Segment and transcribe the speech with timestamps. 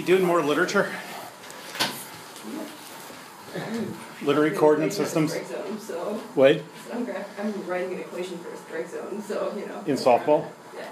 [0.00, 0.90] You doing more literature?
[4.22, 5.32] Literary coordinate systems?
[5.34, 6.62] Strike zone, so What?
[6.90, 9.78] I'm, gra- I'm writing an equation for a strike zone, so you know.
[9.86, 10.46] In softball?
[10.74, 10.84] Yeah.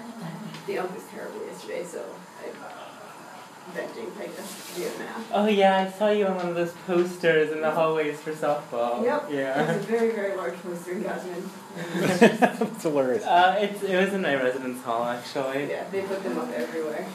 [0.67, 2.05] The ump was terrible yesterday, so
[2.45, 5.31] I'm venting, I guess, via math.
[5.33, 9.03] Oh yeah, I saw you on one of those posters in the hallways for softball.
[9.03, 9.31] Yep.
[9.31, 9.59] It Yeah.
[9.75, 12.19] was a very, very large poster in Gosman.
[12.19, 13.25] That's hilarious.
[13.25, 15.67] Uh, it's it was in my residence hall actually.
[15.71, 17.07] Yeah, they put them up everywhere.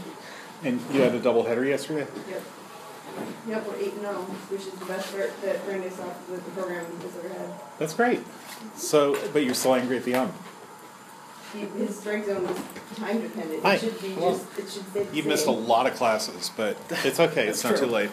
[0.63, 2.07] And you had a doubleheader yesterday?
[2.31, 2.43] Yep.
[3.47, 6.51] Yep, we're eight and oh, which is the best start that Brandeis Soft with the
[6.53, 7.51] program has ever had.
[7.79, 8.21] That's great.
[8.75, 10.35] So, but you're still angry at the ump.
[11.53, 12.59] His strike zone was
[12.97, 13.63] time dependent.
[13.63, 13.75] Hi.
[13.75, 16.51] It should be Well, just, it should stay the You've missed a lot of classes,
[16.57, 17.47] but it's okay.
[17.47, 18.11] It's not That's too late.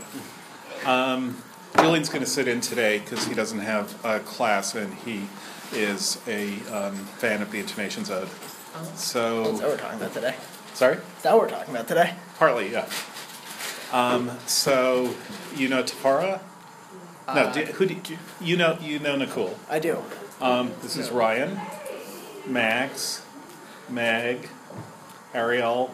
[0.85, 1.41] Um,
[1.77, 5.27] Julian's going to sit in today because he doesn't have a class and he
[5.73, 8.29] is a um, fan of the intimations ode.
[8.73, 10.35] That's what we're talking about today.
[10.73, 10.97] Sorry?
[11.21, 12.13] That's what we're talking about today.
[12.37, 12.87] Partly, yeah.
[13.91, 15.13] Um, so,
[15.55, 16.39] you know Tafara?
[17.27, 18.77] No, Uh, do, who do you, you know?
[18.81, 19.57] You know Nicole.
[19.69, 20.03] I do.
[20.39, 21.59] Um, this is Ryan,
[22.47, 23.21] Max,
[23.89, 24.47] Meg,
[25.33, 25.91] Ariel,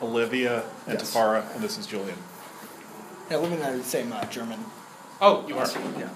[0.00, 1.12] Olivia, and Yes.
[1.14, 2.16] Tafara, and this is Julian.
[3.30, 4.60] Yeah, living in the same uh, German.
[5.20, 5.66] Oh, you are.
[5.98, 6.08] Yeah.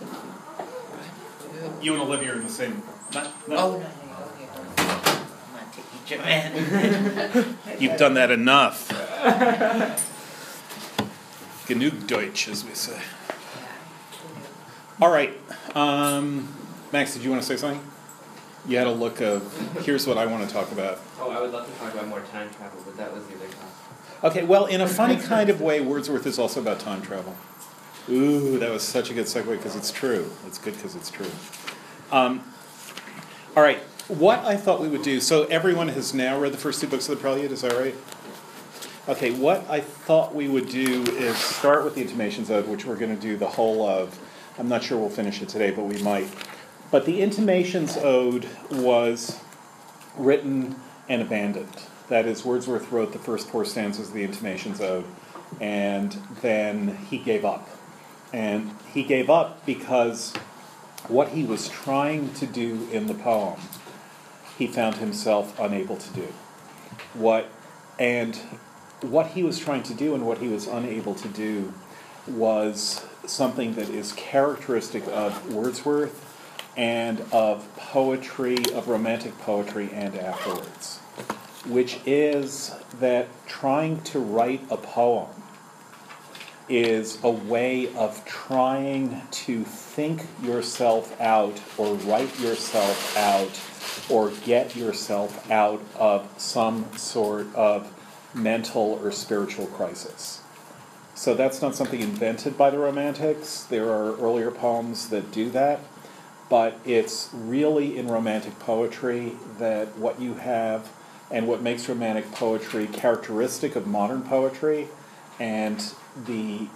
[1.82, 2.82] You and Olivia are in the same.
[3.14, 4.74] Not, Oh, no, no, no, okay, hold on.
[4.78, 5.97] I'm not taking German.
[7.78, 8.88] You've done that enough.
[11.66, 12.98] Genug Deutsch, as we say.
[15.02, 15.34] All right.
[15.74, 16.48] Um,
[16.92, 17.82] Max, did you want to say something?
[18.66, 19.84] You had a look of.
[19.84, 20.98] Here's what I want to talk about.
[21.20, 23.46] Oh, I would love to talk about more time travel, but that was the other
[23.46, 23.78] class.
[24.24, 27.36] Okay, well, in a funny kind of way, Wordsworth is also about time travel.
[28.08, 30.30] Ooh, that was such a good segue because it's true.
[30.46, 31.30] It's good because it's true.
[32.10, 32.42] Um,
[33.54, 36.80] all right, what I thought we would do so, everyone has now read the first
[36.80, 37.94] two books of the Prelude, is that right?
[39.06, 42.96] Okay, what I thought we would do is start with the Intimations Ode, which we're
[42.96, 44.18] going to do the whole of.
[44.58, 46.28] I'm not sure we'll finish it today, but we might.
[46.90, 49.40] But the Intimations Ode was
[50.16, 50.76] written
[51.08, 51.76] and abandoned.
[52.08, 55.04] That is, Wordsworth wrote the first four stanzas of the Intimations Ode,
[55.60, 57.68] and then he gave up.
[58.32, 60.34] And he gave up because
[61.08, 63.58] what he was trying to do in the poem,
[64.58, 66.28] he found himself unable to do.
[67.14, 67.48] What
[67.98, 68.36] and
[69.00, 71.72] what he was trying to do and what he was unable to do
[72.26, 76.24] was something that is characteristic of Wordsworth
[76.76, 80.98] and of poetry, of romantic poetry, and afterwards,
[81.66, 85.28] which is that trying to write a poem
[86.68, 93.60] is a way of trying to think yourself out or write yourself out
[94.10, 97.92] or get yourself out of some sort of
[98.34, 100.40] mental or spiritual crisis.
[101.14, 103.64] So that's not something invented by the Romantics.
[103.64, 105.80] There are earlier poems that do that,
[106.48, 110.88] but it's really in Romantic poetry that what you have
[111.30, 114.88] and what makes Romantic poetry characteristic of modern poetry
[115.38, 115.92] and
[116.26, 116.68] the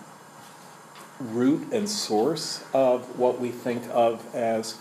[1.19, 4.79] root and source of what we think of as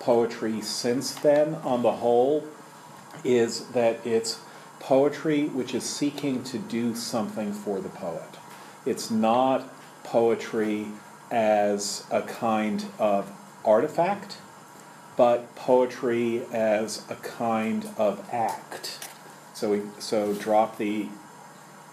[0.00, 2.44] poetry since then, on the whole,
[3.22, 4.40] is that it's
[4.80, 8.38] poetry which is seeking to do something for the poet.
[8.84, 10.88] It's not poetry
[11.30, 13.30] as a kind of
[13.64, 14.38] artifact,
[15.16, 19.08] but poetry as a kind of act.
[19.54, 21.08] So we so drop the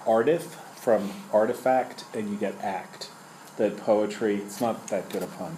[0.05, 3.09] artif from artifact and you get act.
[3.57, 5.55] That poetry it's not that good a pun.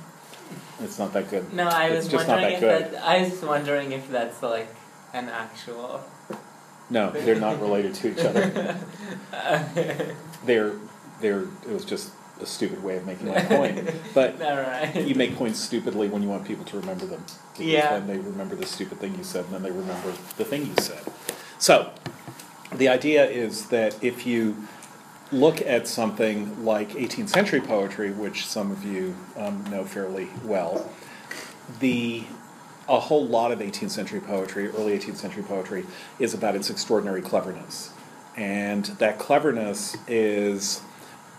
[0.82, 1.54] It's not that good.
[1.54, 2.94] No, I was just not wondering that if good.
[2.94, 4.68] that I was wondering if that's like
[5.14, 6.04] an actual.
[6.90, 8.78] No, they're not related to each other.
[10.46, 10.74] They're
[11.22, 12.12] they're it was just
[12.42, 13.90] a stupid way of making my point.
[14.14, 14.94] But All right.
[14.96, 17.24] you make points stupidly when you want people to remember them.
[17.58, 17.98] Yeah.
[17.98, 20.74] then they remember the stupid thing you said and then they remember the thing you
[20.80, 21.02] said.
[21.58, 21.94] So
[22.76, 24.68] the idea is that if you
[25.34, 30.90] look at something like 18th century poetry, which some of you um, know fairly well,
[31.80, 32.26] the
[32.88, 35.86] a whole lot of 18th century poetry, early 18th century poetry,
[36.20, 37.92] is about its extraordinary cleverness.
[38.36, 40.82] And that cleverness is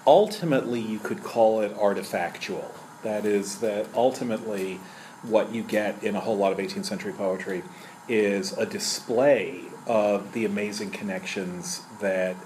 [0.06, 2.64] ultimately, you could call it artifactual.
[3.02, 4.81] That is, that ultimately,
[5.23, 7.62] what you get in a whole lot of 18th century poetry
[8.08, 12.37] is a display of the amazing connections that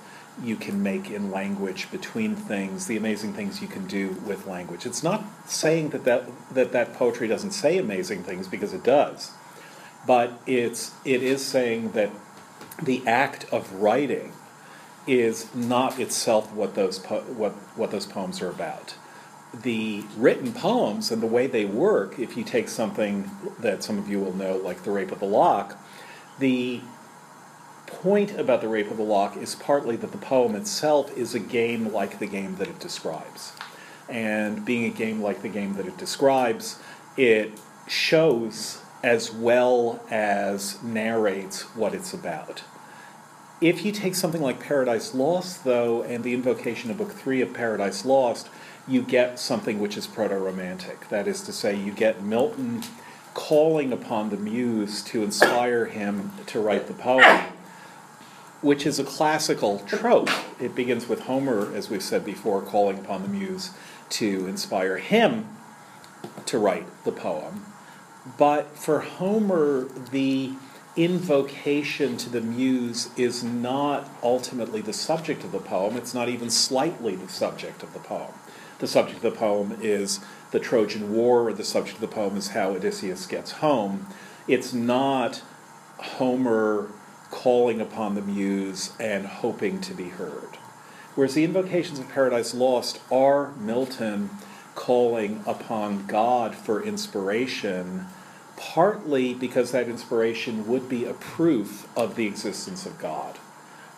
[0.42, 4.86] you can make in language between things, the amazing things you can do with language.
[4.86, 6.24] It's not saying that that,
[6.54, 9.32] that, that poetry doesn't say amazing things, because it does,
[10.06, 12.10] but it's, it is saying that
[12.82, 14.32] the act of writing
[15.06, 18.94] is not itself what those po- what what those poems are about.
[19.62, 24.08] The written poems and the way they work, if you take something that some of
[24.08, 25.76] you will know, like the Rape of the Lock,
[26.38, 26.82] the
[27.88, 31.40] point about the Rape of the Lock is partly that the poem itself is a
[31.40, 33.52] game like the game that it describes.
[34.08, 36.78] And being a game like the game that it describes,
[37.16, 42.62] it shows as well as narrates what it's about.
[43.60, 47.52] If you take something like Paradise Lost, though, and the invocation of Book Three of
[47.52, 48.48] Paradise Lost,
[48.86, 51.08] you get something which is proto romantic.
[51.08, 52.82] That is to say, you get Milton
[53.34, 57.52] calling upon the muse to inspire him to write the poem,
[58.60, 60.30] which is a classical trope.
[60.60, 63.70] It begins with Homer, as we've said before, calling upon the muse
[64.10, 65.48] to inspire him
[66.46, 67.66] to write the poem.
[68.36, 70.52] But for Homer, the
[70.96, 76.50] invocation to the muse is not ultimately the subject of the poem, it's not even
[76.50, 78.32] slightly the subject of the poem.
[78.80, 80.20] The subject of the poem is
[80.50, 84.08] the Trojan War, or the subject of the poem is how Odysseus gets home.
[84.48, 85.42] It's not
[85.98, 86.90] Homer
[87.30, 90.56] calling upon the muse and hoping to be heard.
[91.14, 94.30] Whereas the invocations of Paradise Lost are Milton
[94.74, 98.06] calling upon God for inspiration,
[98.56, 103.38] partly because that inspiration would be a proof of the existence of God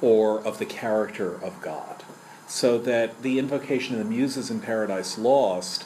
[0.00, 2.02] or of the character of God.
[2.46, 5.82] So that the invocation of the Muses in Paradise Lost,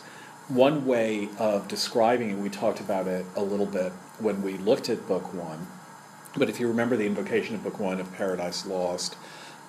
[0.49, 4.88] one way of describing it, we talked about it a little bit when we looked
[4.88, 5.67] at Book One,
[6.37, 9.17] but if you remember the invocation of Book One of Paradise Lost,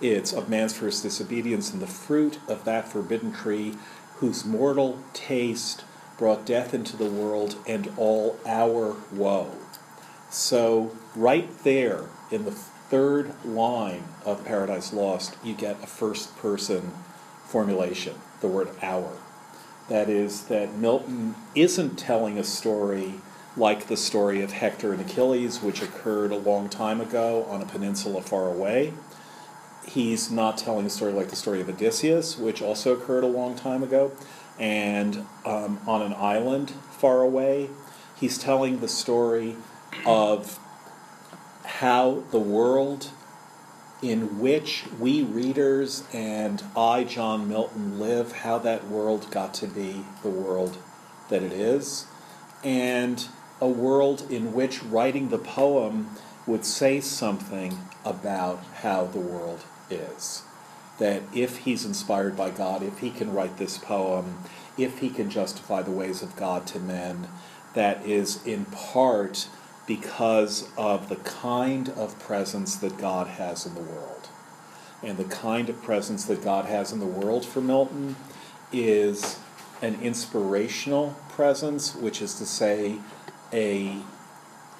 [0.01, 3.75] it's of man's first disobedience and the fruit of that forbidden tree,
[4.17, 5.83] whose mortal taste
[6.17, 9.51] brought death into the world and all our woe.
[10.29, 16.91] So, right there in the third line of Paradise Lost, you get a first person
[17.45, 19.17] formulation, the word our.
[19.87, 23.15] That is, that Milton isn't telling a story
[23.57, 27.65] like the story of Hector and Achilles, which occurred a long time ago on a
[27.65, 28.93] peninsula far away.
[29.87, 33.55] He's not telling a story like the story of Odysseus, which also occurred a long
[33.55, 34.11] time ago
[34.59, 37.69] and um, on an island far away.
[38.15, 39.55] He's telling the story
[40.05, 40.59] of
[41.63, 43.11] how the world
[44.01, 50.05] in which we readers and I, John Milton, live, how that world got to be
[50.21, 50.77] the world
[51.29, 52.05] that it is,
[52.63, 53.27] and
[53.65, 56.11] a world in which writing the poem
[56.45, 57.75] would say something
[58.05, 60.43] about how the world is.
[60.99, 64.37] That if he's inspired by God, if he can write this poem,
[64.77, 67.27] if he can justify the ways of God to men,
[67.73, 69.49] that is in part
[69.87, 74.29] because of the kind of presence that God has in the world.
[75.01, 78.15] And the kind of presence that God has in the world for Milton
[78.71, 79.39] is
[79.81, 82.99] an inspirational presence, which is to say,
[83.53, 83.97] a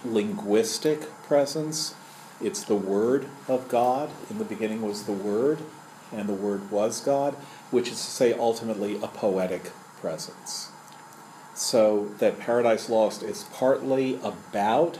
[0.04, 1.96] linguistic presence.
[2.42, 4.10] It's the Word of God.
[4.30, 5.60] In the beginning was the Word,
[6.12, 7.34] and the Word was God,
[7.72, 10.70] which is to say, ultimately, a poetic presence.
[11.54, 14.98] So that Paradise Lost is partly about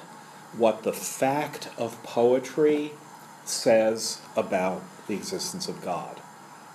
[0.58, 2.94] what the fact of poetry
[3.44, 6.22] says about the existence of God.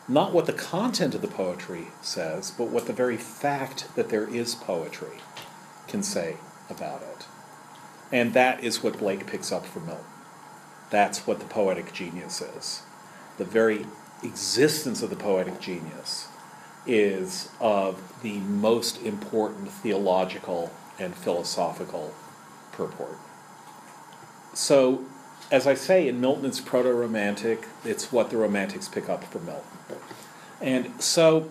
[0.07, 4.29] Not what the content of the poetry says, but what the very fact that there
[4.29, 5.19] is poetry
[5.89, 6.37] can say
[6.71, 7.27] about it.
[8.13, 10.05] And that is what Blake picks up from Milton.
[10.91, 12.83] That's what the poetic genius is.
[13.39, 13.87] The very
[14.23, 16.29] existence of the poetic genius
[16.87, 22.13] is of the most important theological and philosophical
[22.73, 23.19] purport.
[24.53, 25.05] So,
[25.51, 29.47] as I say, in Milton it's proto romantic, it's what the romantics pick up from
[29.47, 29.65] Milton.
[30.61, 31.49] And so,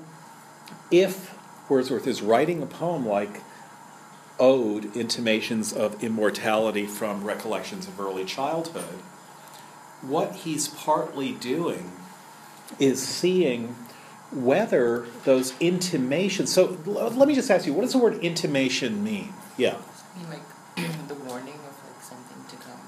[0.91, 1.35] if
[1.69, 3.41] Wordsworth is writing a poem like
[4.39, 8.99] Ode, Intimations of Immortality from Recollections of Early Childhood,
[10.01, 11.91] what he's partly doing
[12.79, 13.75] is seeing
[14.31, 16.51] whether those intimations.
[16.51, 19.33] So let me just ask you, what does the word intimation mean?
[19.57, 19.75] Yeah.
[20.15, 22.79] I mean, like the warning of like something to come.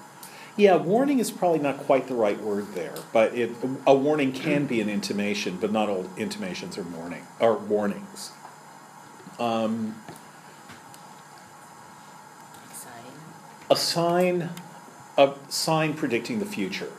[0.55, 3.51] Yeah, warning is probably not quite the right word there, but it,
[3.87, 8.31] a warning can be an intimation, but not all intimations are warning or warnings.
[9.39, 9.95] Um,
[13.71, 14.49] a sign,
[15.17, 16.91] a sign predicting the future,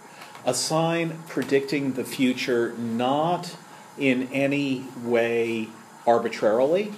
[0.46, 3.54] a sign predicting the future not
[3.98, 5.68] in any way
[6.06, 6.90] arbitrarily.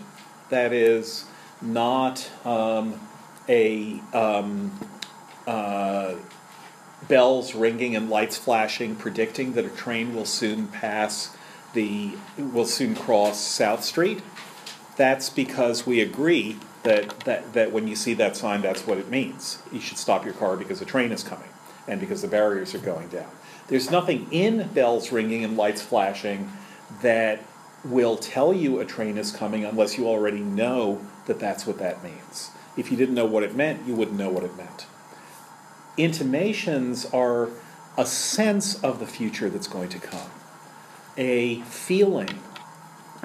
[0.50, 1.24] That is
[1.60, 3.00] not um,
[3.48, 4.78] a um,
[5.44, 6.14] uh,
[7.08, 11.36] bells ringing and lights flashing, predicting that a train will soon pass
[11.72, 14.22] the, will soon cross South Street,
[14.96, 19.10] that's because we agree that, that, that when you see that sign, that's what it
[19.10, 19.58] means.
[19.72, 21.48] You should stop your car because a train is coming
[21.88, 23.30] and because the barriers are going down.
[23.68, 26.52] There's nothing in bells ringing and lights flashing
[27.02, 27.40] that
[27.84, 32.02] will tell you a train is coming unless you already know that that's what that
[32.02, 32.50] means.
[32.76, 34.86] If you didn't know what it meant, you wouldn't know what it meant.
[35.96, 37.50] Intimations are
[37.96, 40.30] a sense of the future that's going to come,
[41.16, 42.40] a feeling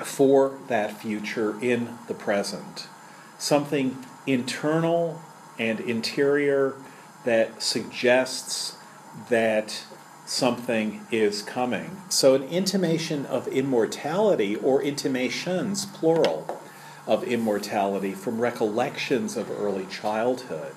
[0.03, 2.87] for that future in the present,
[3.39, 5.19] something internal
[5.57, 6.75] and interior
[7.25, 8.77] that suggests
[9.29, 9.83] that
[10.25, 11.97] something is coming.
[12.09, 16.61] So, an intimation of immortality, or intimations, plural,
[17.07, 20.75] of immortality from recollections of early childhood,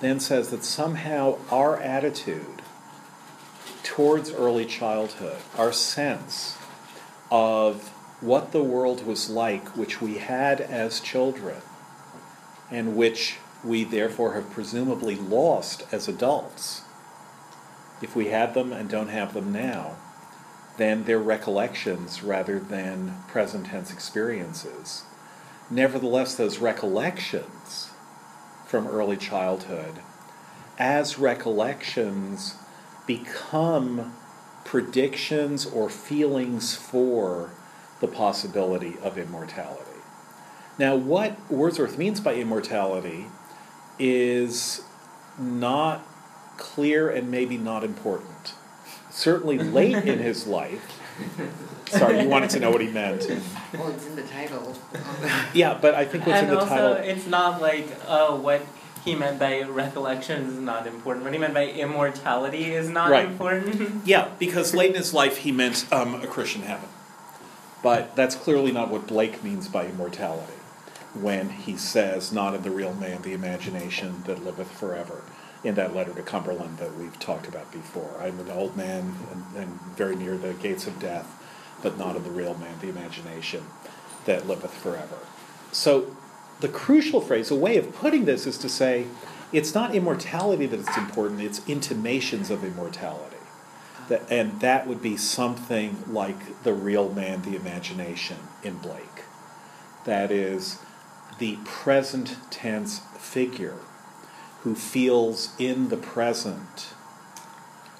[0.00, 2.60] then says that somehow our attitude
[3.82, 6.58] towards early childhood, our sense
[7.30, 7.88] of
[8.20, 11.56] what the world was like, which we had as children,
[12.70, 16.82] and which we therefore have presumably lost as adults,
[18.02, 19.96] if we had them and don't have them now,
[20.76, 25.04] then they're recollections rather than present tense experiences.
[25.70, 27.90] Nevertheless, those recollections
[28.66, 30.00] from early childhood,
[30.78, 32.56] as recollections,
[33.06, 34.12] become
[34.64, 37.50] predictions or feelings for
[38.00, 39.95] the possibility of immortality.
[40.78, 43.26] Now, what Wordsworth means by immortality
[43.98, 44.82] is
[45.38, 46.06] not
[46.58, 48.54] clear and maybe not important.
[49.10, 51.00] Certainly late in his life.
[51.88, 53.26] Sorry, you wanted to know what he meant.
[53.72, 54.76] Well, it's in the title.
[55.54, 56.92] Yeah, but I think what's and in the also, title.
[57.10, 58.60] it's not like oh, what
[59.04, 61.24] he meant by recollection is not important.
[61.24, 63.26] What he meant by immortality is not Right.
[63.26, 64.02] important.
[64.04, 66.88] Yeah, because late in his life he meant um, a Christian heaven.
[67.82, 70.52] But that's clearly not what Blake means by immortality
[71.22, 75.22] when he says, Not of the real man, the imagination that liveth forever,
[75.64, 78.20] in that letter to Cumberland that we've talked about before.
[78.20, 81.42] I'm an old man and, and very near the gates of death,
[81.82, 83.64] but not of the real man, the imagination
[84.26, 85.18] that liveth forever.
[85.72, 86.16] So
[86.60, 89.06] the crucial phrase, a way of putting this is to say,
[89.52, 93.36] it's not immortality that is important, it's intimations of immortality.
[94.08, 99.24] That, and that would be something like the real man, the imagination in Blake.
[100.04, 100.78] That is
[101.38, 103.78] the present tense figure
[104.62, 106.88] who feels in the present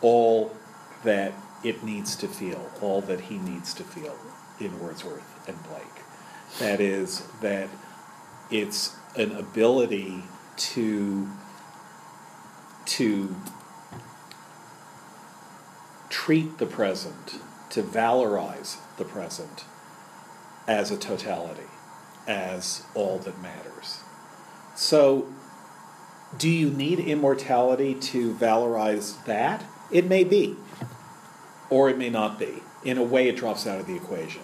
[0.01, 0.55] all
[1.05, 4.17] that it needs to feel, all that he needs to feel
[4.61, 6.05] in Wordsworth and Blake.
[6.59, 7.69] That is, that
[8.51, 10.23] it's an ability
[10.57, 11.29] to
[12.87, 13.35] to
[16.09, 17.41] treat the present,
[17.71, 19.65] to valorize the present
[20.69, 21.67] as a totality,
[22.27, 24.01] as all that matters.
[24.75, 25.33] So,
[26.37, 29.65] do you need immortality to valorize that?
[29.91, 30.57] It may be,
[31.71, 32.63] or it may not be.
[32.85, 34.43] In a way, it drops out of the equation.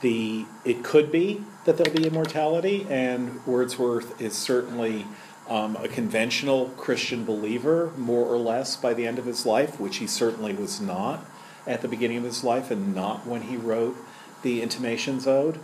[0.00, 5.06] The, it could be that there'll be immortality, and Wordsworth is certainly
[5.48, 9.96] um, a conventional Christian believer, more or less, by the end of his life, which
[9.96, 11.24] he certainly was not
[11.66, 13.96] at the beginning of his life and not when he wrote
[14.42, 15.58] the Intimations Ode.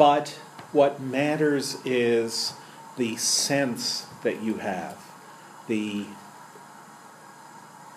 [0.00, 0.30] But
[0.72, 2.54] what matters is
[2.96, 4.96] the sense that you have,
[5.68, 6.06] the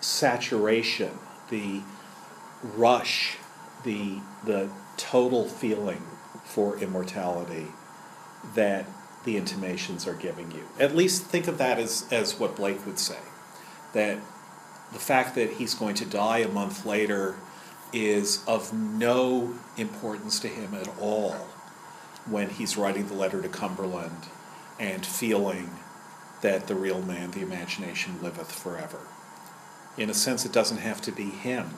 [0.02, 1.18] saturation,
[1.48, 1.80] the
[2.62, 3.38] rush,
[3.84, 4.68] the, the
[4.98, 6.02] total feeling
[6.44, 7.68] for immortality
[8.54, 8.84] that
[9.24, 10.68] the intimations are giving you.
[10.78, 13.20] At least think of that as, as what Blake would say.
[13.94, 14.18] That
[14.92, 17.36] the fact that he's going to die a month later
[17.94, 21.34] is of no importance to him at all
[22.26, 24.28] when he's writing the letter to Cumberland
[24.78, 25.70] and feeling
[26.40, 29.00] that the real man, the imagination, liveth forever.
[29.96, 31.70] In a sense, it doesn't have to be him,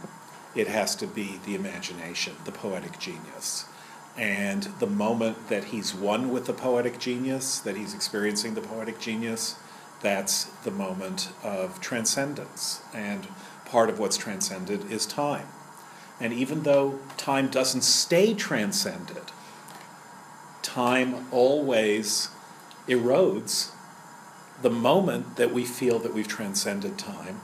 [0.55, 3.67] it has to be the imagination, the poetic genius.
[4.17, 8.99] And the moment that he's one with the poetic genius, that he's experiencing the poetic
[8.99, 9.57] genius,
[10.01, 12.81] that's the moment of transcendence.
[12.95, 13.29] And
[13.67, 15.49] part of what's transcended is time.
[16.19, 19.33] And even though time doesn't stay transcended,
[20.67, 22.29] time always
[22.89, 23.71] erodes
[24.63, 27.41] the moment that we feel that we've transcended time.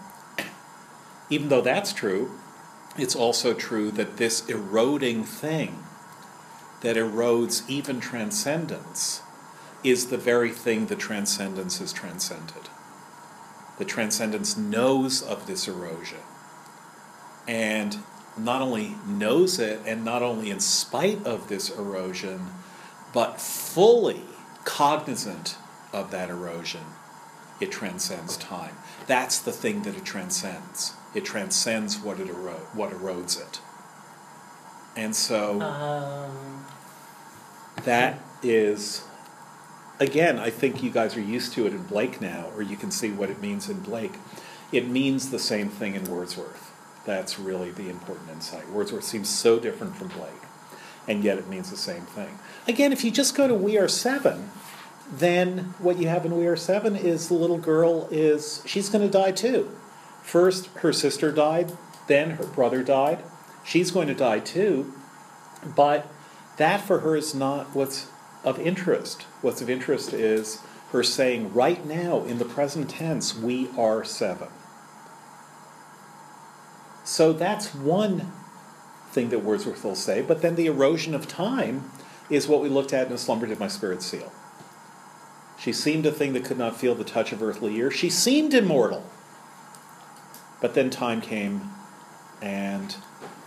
[1.31, 2.33] Even though that's true,
[2.99, 5.85] it's also true that this eroding thing
[6.81, 9.23] that erodes even transcendence
[9.85, 12.69] is the very thing that transcendence has transcended.
[13.79, 16.19] The transcendence knows of this erosion.
[17.47, 17.99] And
[18.37, 22.49] not only knows it, and not only in spite of this erosion,
[23.13, 24.23] but fully
[24.65, 25.57] cognizant
[25.93, 26.83] of that erosion,
[27.61, 28.77] it transcends time.
[29.07, 30.95] That's the thing that it transcends.
[31.15, 33.61] It transcends what it ero- what erodes it.
[34.97, 36.67] And so Um,
[37.85, 39.03] that is
[40.01, 42.91] again, I think you guys are used to it in Blake now, or you can
[42.91, 44.15] see what it means in Blake.
[44.73, 46.73] It means the same thing in Wordsworth.
[47.05, 48.69] That's really the important insight.
[48.71, 50.42] Wordsworth seems so different from Blake,
[51.09, 52.39] and yet it means the same thing.
[52.69, 54.51] Again, if you just go to We Are Seven,
[55.11, 59.05] then what you have in We Are Seven is the little girl is she's going
[59.05, 59.71] to die too.
[60.23, 61.73] First, her sister died,
[62.07, 63.23] then her brother died.
[63.65, 64.93] She's going to die too,
[65.65, 66.09] but
[66.57, 68.09] that for her is not what's
[68.45, 69.23] of interest.
[69.41, 74.49] What's of interest is her saying, right now, in the present tense, we are seven.
[77.05, 78.31] So that's one
[79.13, 81.91] thing that Wordsworth will say, but then the erosion of time
[82.31, 84.33] is what we looked at in Slumber Did My Spirit Seal.
[85.59, 87.95] She seemed a thing that could not feel the touch of earthly years.
[87.95, 89.05] She seemed immortal.
[90.61, 91.71] But then time came,
[92.41, 92.97] and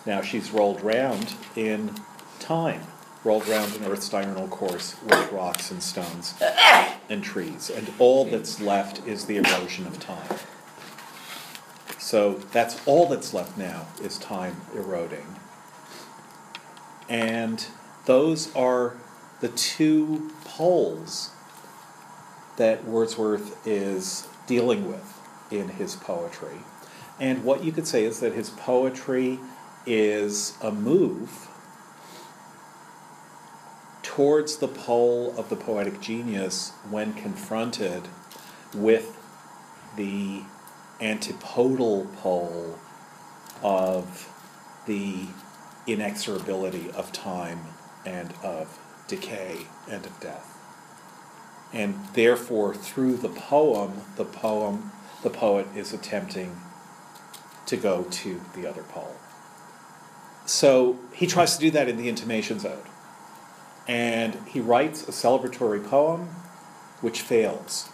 [0.05, 1.95] now she's rolled round in
[2.39, 2.81] time,
[3.23, 6.35] rolled round in Earth's diurnal course with rocks and stones
[7.09, 7.69] and trees.
[7.69, 10.39] And all that's left is the erosion of time.
[11.97, 15.34] So that's all that's left now is time eroding.
[17.09, 17.65] And
[18.05, 18.95] those are
[19.41, 21.31] the two poles
[22.57, 25.19] that Wordsworth is dealing with
[25.51, 26.59] in his poetry.
[27.19, 29.39] And what you could say is that his poetry
[29.85, 31.47] is a move
[34.01, 38.07] towards the pole of the poetic genius when confronted
[38.73, 39.17] with
[39.95, 40.41] the
[41.01, 42.79] antipodal pole
[43.61, 44.29] of
[44.85, 45.27] the
[45.87, 47.59] inexorability of time
[48.05, 50.51] and of decay and of death.
[51.73, 54.91] And therefore, through the poem, the poem,
[55.23, 56.57] the poet is attempting
[57.65, 59.15] to go to the other pole.
[60.45, 62.85] So he tries to do that in the Intimations Ode.
[63.87, 66.29] And he writes a celebratory poem
[67.01, 67.89] which fails.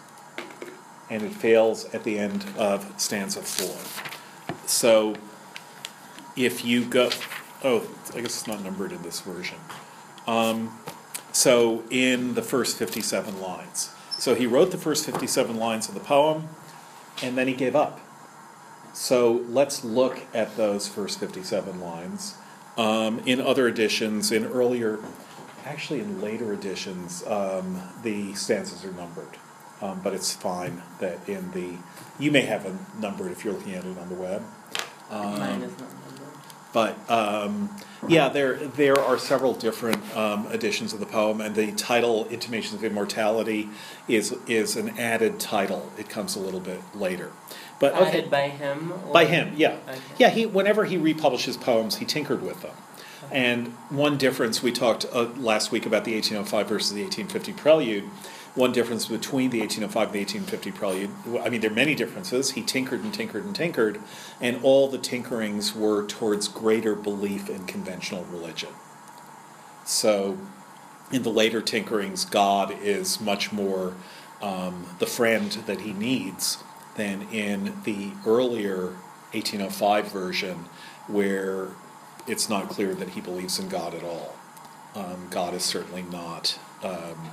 [1.10, 3.78] And it fails at the end of stanza four.
[4.66, 5.16] So
[6.36, 7.10] if you go,
[7.64, 9.58] oh, I guess it's not numbered in this version.
[10.28, 10.78] Um,
[11.32, 13.94] so in the first 57 lines.
[14.18, 16.50] So he wrote the first 57 lines of the poem,
[17.24, 18.00] and then he gave up.
[18.94, 22.36] So let's look at those first 57 lines.
[22.78, 25.00] Um, in other editions, in earlier,
[25.66, 29.38] actually in later editions, um, the stanzas are numbered.
[29.82, 31.78] Um, but it's fine that in the,
[32.20, 34.44] you may have it numbered if you're looking at it on the web.
[35.10, 36.01] Um, mine is not numbered.
[36.74, 37.70] But um,
[38.08, 42.74] yeah, there there are several different um, editions of the poem, and the title "Intimations
[42.76, 43.70] of Immortality"
[44.08, 45.92] is is an added title.
[45.98, 47.32] It comes a little bit later,
[47.80, 48.94] but okay, Added by him?
[49.08, 49.14] Or?
[49.14, 50.00] by him, yeah, Okay.
[50.18, 50.30] yeah.
[50.30, 52.76] He whenever he republishes poems, he tinkered with them.
[53.32, 58.04] And one difference we talked uh, last week about the 1805 versus the 1850 prelude.
[58.54, 62.52] One difference between the 1805 and the 1850 prelude, I mean, there are many differences.
[62.52, 64.02] He tinkered and tinkered and tinkered,
[64.42, 68.70] and all the tinkerings were towards greater belief in conventional religion.
[69.86, 70.38] So,
[71.14, 73.94] in the later tinkerings, God is much more
[74.42, 76.62] um, the friend that he needs
[76.98, 78.98] than in the earlier
[79.34, 80.66] 1805 version,
[81.08, 81.70] where
[82.28, 84.36] it's not clear that he believes in God at all.
[84.94, 87.32] Um, God is certainly not um,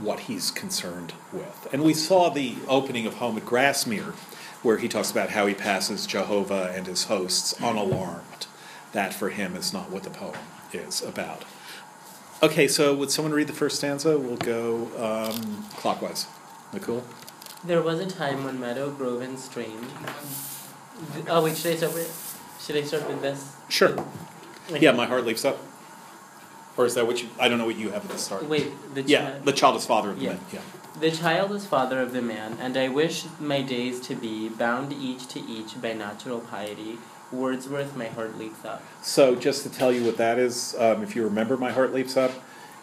[0.00, 1.68] what he's concerned with.
[1.72, 4.14] And we saw the opening of Home at Grasmere,
[4.62, 8.46] where he talks about how he passes Jehovah and his hosts unalarmed.
[8.92, 10.38] That for him is not what the poem
[10.72, 11.44] is about.
[12.42, 14.18] Okay, so would someone read the first stanza?
[14.18, 16.26] We'll go um, clockwise.
[16.72, 17.04] Nicole?
[17.64, 19.88] There was a time when meadow, grove, and stream.
[21.28, 22.56] Oh wait, should I start with?
[22.60, 23.56] Should I start with this?
[23.68, 23.96] Sure.
[24.78, 25.58] Yeah, my heart leaps up.
[26.76, 27.28] Or is that what you?
[27.40, 28.44] I don't know what you have at the start.
[28.48, 30.30] Wait, the yeah, chi- the child is father of the Yeah.
[30.32, 30.40] man.
[30.52, 30.60] Yeah.
[31.00, 34.92] The child is father of the man, and I wish my days to be bound
[34.92, 36.98] each to each by natural piety.
[37.32, 38.82] Wordsworth, my heart leaps up.
[39.02, 42.16] So just to tell you what that is, um, if you remember, my heart leaps
[42.16, 42.30] up.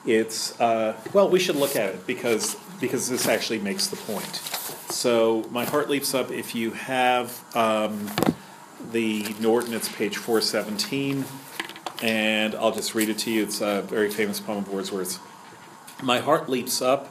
[0.05, 4.35] It's uh, well, we should look at it because because this actually makes the point.
[4.91, 6.29] So my heart leaps up.
[6.29, 8.11] If you have um,
[8.91, 11.23] the Norton, it's page four seventeen,
[12.03, 13.43] and I'll just read it to you.
[13.43, 15.19] It's a very famous poem of Wordsworth's.
[16.01, 17.07] My heart leaps up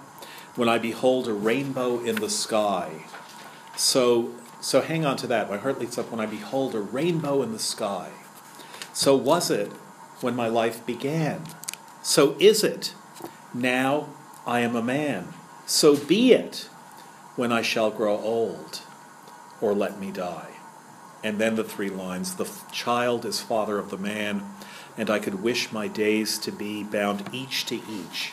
[0.55, 3.07] when I behold a rainbow in the sky,
[3.75, 5.49] So, so hang on to that.
[5.49, 8.11] My heart leaps up when I behold a rainbow in the sky.
[8.93, 9.73] So was it
[10.21, 11.45] when my life began.
[12.03, 12.93] So is it.
[13.55, 14.11] Now
[14.47, 15.29] I am a man.
[15.65, 16.69] So be it
[17.35, 18.83] when I shall grow old,
[19.63, 20.51] or let me die.
[21.25, 24.43] And then the three lines the child is father of the man,
[24.97, 28.33] and I could wish my days to be bound each to each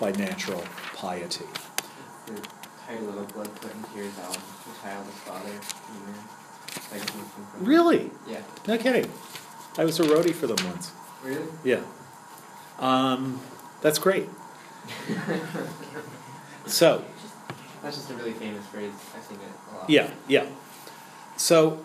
[0.00, 0.62] by natural
[0.94, 1.46] piety.
[2.26, 2.40] The
[2.86, 4.40] title of blood, sweat, and tears album.
[4.74, 5.48] The child is father.
[5.48, 6.14] Amen.
[6.92, 8.10] Like a movement from- Really?
[8.28, 8.40] Yeah.
[8.68, 9.10] No kidding.
[9.78, 10.92] I was a roadie for them once.
[11.22, 11.46] Really?
[11.64, 11.80] Yeah.
[12.78, 13.40] Um,
[13.82, 14.28] that's great.
[16.66, 17.04] So,
[17.82, 18.92] That's just a really famous phrase.
[19.16, 19.88] I sing it a lot.
[19.90, 20.46] yeah, yeah.
[21.36, 21.78] So,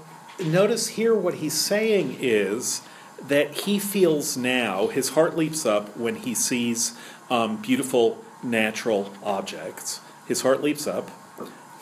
[0.44, 2.82] notice here what he's saying is
[3.28, 6.98] that he feels now, his heart leaps up when he sees
[7.30, 10.02] um, beautiful natural objects.
[10.28, 11.12] His heart leaps up,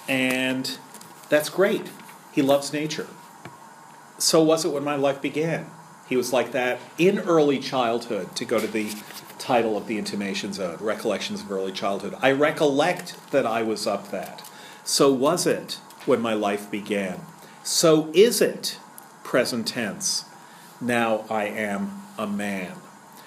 [0.07, 0.77] and
[1.29, 1.89] that's great.
[2.31, 3.07] He loves nature.
[4.17, 5.67] So was it when my life began.
[6.07, 8.93] He was like that in early childhood, to go to the
[9.37, 12.15] title of the intimations ode, Recollections of Early Childhood.
[12.21, 14.47] I recollect that I was up that.
[14.83, 17.21] So was it when my life began.
[17.63, 18.79] So is it,
[19.23, 20.25] present tense.
[20.81, 22.73] Now I am a man.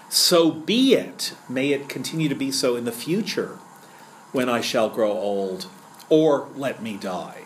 [0.08, 3.58] So be it, may it continue to be so in the future
[4.32, 5.66] when I shall grow old,
[6.08, 7.42] or let me die.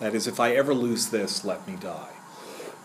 [0.00, 2.12] That is, if I ever lose this, let me die.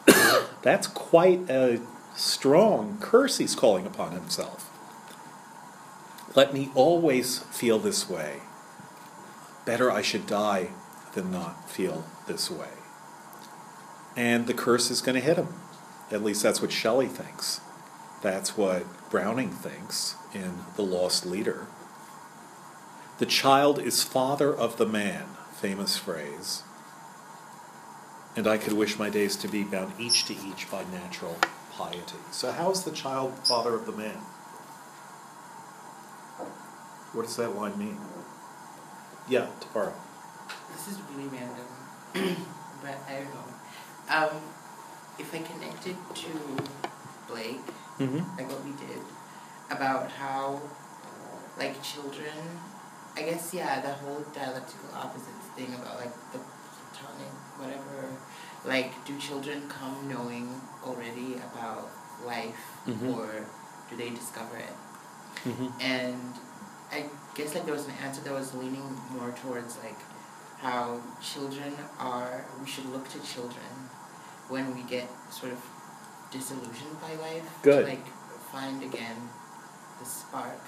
[0.62, 1.82] That's quite a
[2.16, 4.70] strong curse he's calling upon himself.
[6.36, 8.40] Let me always feel this way.
[9.66, 10.70] Better I should die
[11.14, 12.70] than not feel this way.
[14.16, 15.50] And the curse is going to hit him.
[16.12, 17.62] At least that's what Shelley thinks.
[18.21, 21.67] That's what Browning thinks in The Lost Leader.
[23.17, 26.63] The child is father of the man, famous phrase.
[28.36, 31.38] And I could wish my days to be bound each to each by natural
[31.71, 32.17] piety.
[32.32, 34.17] So, how is the child father of the man?
[37.13, 37.97] What does that line mean?
[39.28, 39.93] Yeah, Tafara.
[40.74, 41.65] This is really random,
[42.82, 44.38] but I don't know.
[44.38, 44.41] Um,
[45.22, 46.32] if I connected to
[47.28, 47.62] Blake,
[48.00, 48.24] Mm-hmm.
[48.38, 48.98] like what we did,
[49.70, 50.60] about how,
[51.60, 52.34] like, children,
[53.16, 58.10] I guess, yeah, the whole dialectical opposites thing about, like, the platonic, whatever,
[58.66, 60.48] like, do children come knowing
[60.84, 61.90] already about
[62.26, 63.14] life, Mhm.
[63.16, 63.46] or
[63.90, 64.76] do they discover it?
[65.46, 65.68] Mm-hmm.
[65.82, 66.34] and
[66.92, 67.06] I
[67.36, 69.98] guess like there was an answer that was leaning more towards like
[70.60, 73.72] how children are we should look to children
[74.52, 75.60] when we get sort of
[76.32, 77.86] disillusioned by life Good.
[77.86, 78.08] to like
[78.52, 79.18] find again
[80.00, 80.60] the spark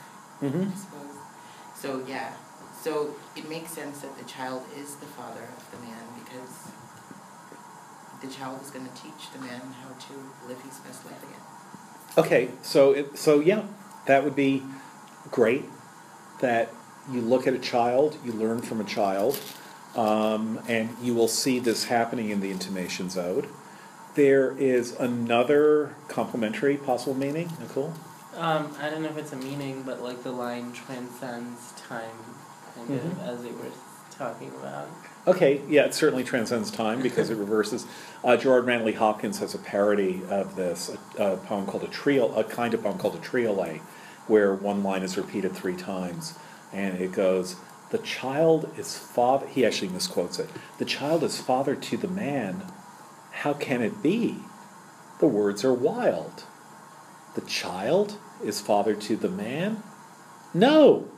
[0.42, 0.72] Mm-hmm.
[0.72, 1.16] I suppose
[1.76, 2.34] so yeah
[2.82, 6.72] so it makes sense that the child is the father of the man because
[8.22, 10.14] the child is going to teach the man how to
[10.50, 11.44] live his best life again
[12.16, 13.64] Okay, so it, so yeah,
[14.06, 14.62] that would be
[15.32, 15.66] great.
[16.42, 16.70] That
[17.12, 19.40] you look at a child, you learn from a child,
[19.96, 23.48] um, and you will see this happening in the intimations ode.
[24.16, 27.94] There is another complementary possible meaning, Nicole.
[28.38, 32.10] Um, I don't know if it's a meaning, but like the line transcends time,
[32.76, 33.28] kind of Mhm.
[33.28, 33.72] as they were
[34.16, 34.88] talking about.
[35.26, 37.86] Okay, yeah, it certainly transcends time because it reverses.
[38.24, 42.34] Uh, Gerard Manley Hopkins has a parody of this, a, a poem called a trio,
[42.36, 43.80] a kind of poem called a triolet,
[44.28, 46.34] where one line is repeated three times,
[46.72, 47.56] and it goes,
[47.92, 50.50] "The child is father." He actually misquotes it.
[50.78, 52.64] "The child is father to the man.
[53.34, 54.38] How can it be?
[55.20, 56.44] The words are wild.
[57.36, 59.84] The child is father to the man.
[60.54, 61.10] No,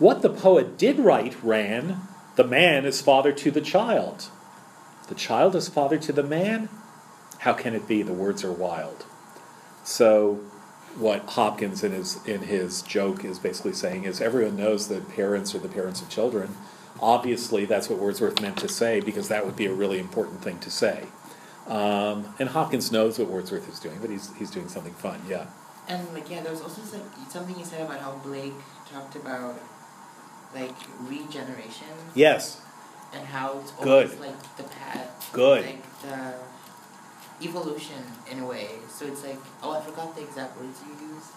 [0.00, 2.00] what the poet did write ran,
[2.36, 4.28] the man is father to the child.
[5.08, 6.70] The child is father to the man?
[7.40, 8.02] How can it be?
[8.02, 9.04] The words are wild.
[9.84, 10.40] So,
[10.96, 15.54] what Hopkins in his, in his joke is basically saying is everyone knows that parents
[15.54, 16.56] are the parents of children.
[16.98, 20.58] Obviously, that's what Wordsworth meant to say because that would be a really important thing
[20.60, 21.08] to say.
[21.70, 25.46] Um, and Hopkins knows what Wordsworth is doing, but he's, he's doing something fun, yeah.
[25.88, 28.52] And like yeah, there was also some, something you said about how Blake
[28.92, 29.56] talked about
[30.54, 32.60] like regeneration Yes,
[33.12, 34.18] and how it's Good.
[34.20, 35.64] like the path, good.
[35.64, 36.34] like the
[37.42, 38.68] evolution in a way.
[38.88, 41.32] So it's like oh, I forgot the exact words you used.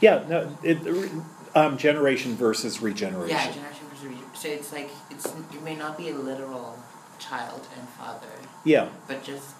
[0.00, 1.10] Yeah, no, it,
[1.54, 3.36] um, generation versus regeneration.
[3.36, 6.78] Yeah, generation versus rege- so it's like it's it may not be a literal
[7.18, 8.28] child and father,
[8.64, 8.88] yeah.
[9.08, 9.54] but just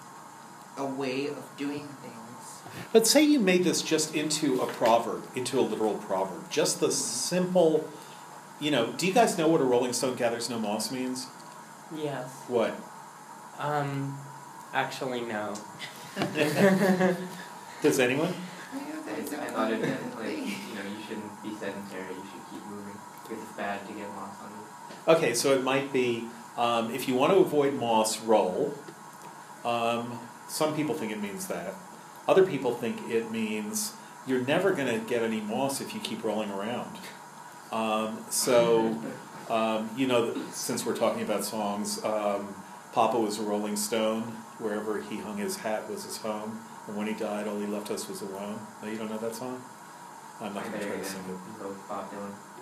[0.79, 2.61] a way of doing things.
[2.93, 6.49] But say you made this just into a proverb, into a literal proverb.
[6.49, 7.87] Just the simple,
[8.59, 11.27] you know, do you guys know what a rolling stone gathers no moss means?
[11.95, 12.29] Yes.
[12.47, 12.75] What?
[13.57, 14.17] Um,
[14.73, 15.53] actually, no.
[17.81, 18.33] Does anyone?
[18.73, 20.43] I, I thought it meant like, you
[20.75, 22.95] know, you shouldn't be sedentary, you should keep moving.
[23.23, 25.17] Because it's bad to get lost on it.
[25.17, 28.73] Okay, so it might be um, if you want to avoid moss, roll.
[29.63, 31.73] Um, some people think it means that.
[32.27, 33.93] Other people think it means
[34.27, 36.97] you're never going to get any moss if you keep rolling around.
[37.71, 38.97] Um, so,
[39.49, 42.53] um, you know, since we're talking about songs, um,
[42.91, 44.23] Papa was a rolling stone.
[44.59, 46.59] Wherever he hung his hat was his home.
[46.87, 48.59] And when he died, all he left us was alone.
[48.81, 49.61] No, you don't know that song?
[50.41, 51.37] I'm not going to try to sing it.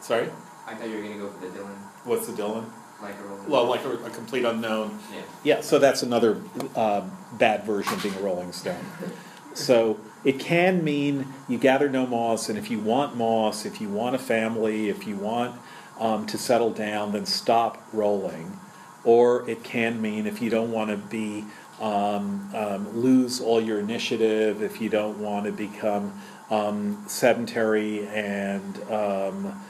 [0.02, 0.30] Sorry?
[0.68, 2.66] I thought you were gonna go for the Dylan, What's the Dylan?
[3.02, 3.50] Like a rolling.
[3.50, 5.00] Well, like a, a complete unknown.
[5.14, 5.22] Yeah.
[5.44, 6.42] Yeah, so that's another
[6.76, 8.84] um, bad version of being a Rolling Stone.
[9.54, 13.90] So it can mean you gather no moss, and if you want moss, if you
[13.90, 15.60] want a family, if you want
[16.00, 18.60] um, to settle down, then stop rolling.
[19.04, 21.46] Or it can mean if you don't want to be
[21.80, 28.82] um, um, lose all your initiative, if you don't want to become um, sedentary and
[28.92, 29.62] um,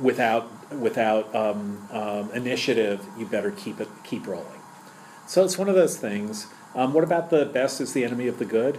[0.00, 4.60] without without um, um, initiative, you better keep it keep rolling.
[5.26, 6.46] So it's one of those things.
[6.74, 8.78] Um, what about the best is the enemy of the good?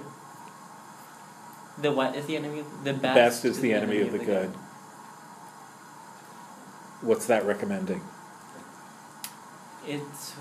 [1.82, 2.64] The what is the enemy?
[2.84, 4.50] The The best, best is the enemy of the good.
[7.02, 8.02] What's that recommending?
[9.88, 10.34] It's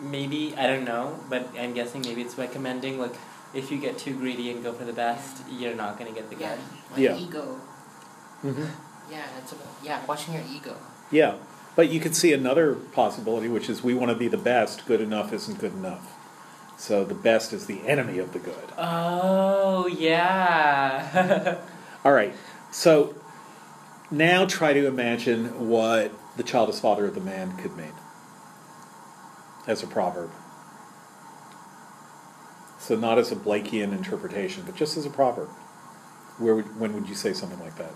[0.00, 3.14] maybe I don't know, but I'm guessing maybe it's recommending like
[3.54, 6.36] if you get too greedy and go for the best, you're not gonna get the
[6.36, 6.64] Yeah, good.
[6.92, 7.16] like Yeah.
[7.16, 7.60] ego.
[8.44, 8.64] Mm-hmm.
[9.10, 10.76] Yeah, it's about yeah, watching your ego.
[11.10, 11.36] Yeah,
[11.74, 14.86] but you could see another possibility, which is we want to be the best.
[14.86, 16.14] Good enough isn't good enough.
[16.76, 18.72] So the best is the enemy of the good.
[18.76, 21.58] Oh yeah.
[22.04, 22.34] All right.
[22.70, 23.14] So
[24.10, 27.92] now try to imagine what the child is father of the man could mean
[29.66, 30.30] as a proverb.
[32.78, 35.48] So not as a Blakean interpretation, but just as a proverb.
[36.38, 37.92] Where would, when would you say something like that?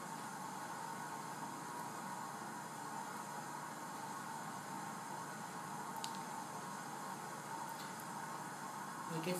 [9.14, 9.38] I guess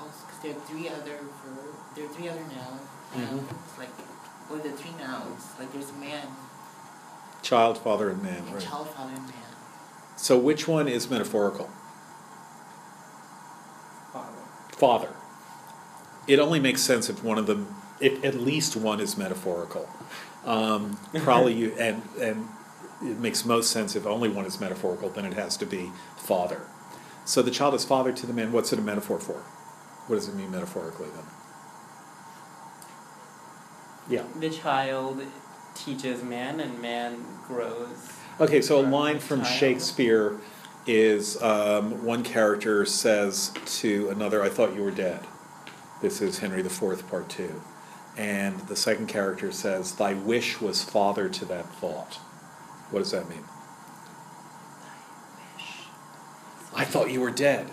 [0.00, 2.82] also because there are three other for there are three other nouns.
[3.16, 3.42] Mhm.
[3.78, 3.88] Like
[4.50, 5.42] or the three nouns.
[5.58, 6.28] Like there's man,
[7.42, 8.62] Child, father, and man, and right?
[8.62, 9.32] child, father, and man.
[10.16, 11.68] So which one is metaphorical?
[14.12, 14.32] Father.
[14.72, 15.08] Father.
[16.26, 19.88] It only makes sense if one of them, if at least one is metaphorical.
[20.44, 22.48] Um, probably you, and and
[23.02, 25.08] it makes most sense if only one is metaphorical.
[25.08, 26.62] Then it has to be father.
[27.24, 28.52] So the child is father to the man.
[28.52, 29.42] What's it a metaphor for?
[30.06, 31.24] What does it mean metaphorically then?
[34.08, 34.22] Yeah.
[34.38, 35.22] the child
[35.74, 38.12] teaches man, and man grows.
[38.40, 39.54] Okay, so a line from Child.
[39.54, 40.38] Shakespeare
[40.86, 45.26] is um, one character says to another, I thought you were dead.
[46.02, 47.62] This is Henry IV, Part 2.
[48.16, 52.14] And the second character says, Thy wish was father to that thought.
[52.90, 53.44] What does that mean?
[56.74, 57.70] I thought you were dead.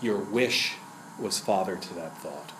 [0.00, 0.77] Your wish
[1.20, 2.52] was father to that thought.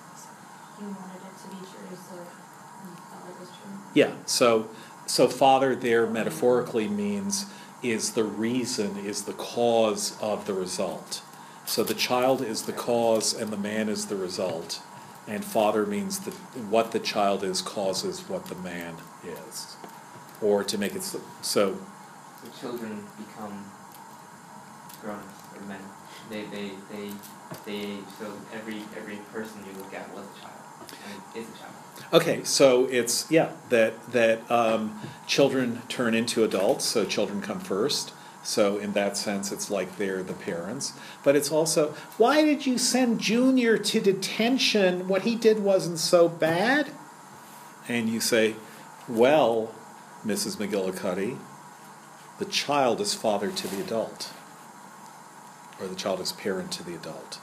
[0.81, 3.79] You wanted it to be true, so you thought it was true.
[3.95, 4.69] Yeah, so
[5.07, 7.47] so father there metaphorically means
[7.83, 11.23] is the reason, is the cause of the result.
[11.67, 14.81] So the child is the cause and the man is the result.
[15.27, 16.33] And father means that
[16.71, 19.77] what the child is causes what the man is.
[20.41, 21.77] Or to make it so, so
[22.45, 23.65] The children become
[25.01, 25.81] grown-ups or men.
[26.31, 27.11] They, they, they,
[27.65, 30.59] they, so every, every person you look at was a child,
[31.11, 31.75] and is a child.
[32.13, 38.13] Okay, so it's yeah that that um, children turn into adults, so children come first.
[38.43, 40.95] So in that sense, it's like they're the parents.
[41.23, 45.09] But it's also why did you send Junior to detention?
[45.09, 46.93] What he did wasn't so bad.
[47.89, 48.55] And you say,
[49.09, 49.75] well,
[50.25, 50.57] Mrs.
[50.57, 51.39] McGillicuddy,
[52.39, 54.33] the child is father to the adult,
[55.81, 57.41] or the child is parent to the adult.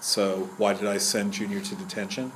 [0.00, 2.32] So why did I send Junior to detention?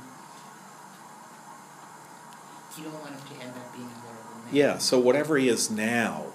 [2.77, 4.53] You don't want him to end up being a horrible man.
[4.53, 6.25] Yeah, so whatever he is now,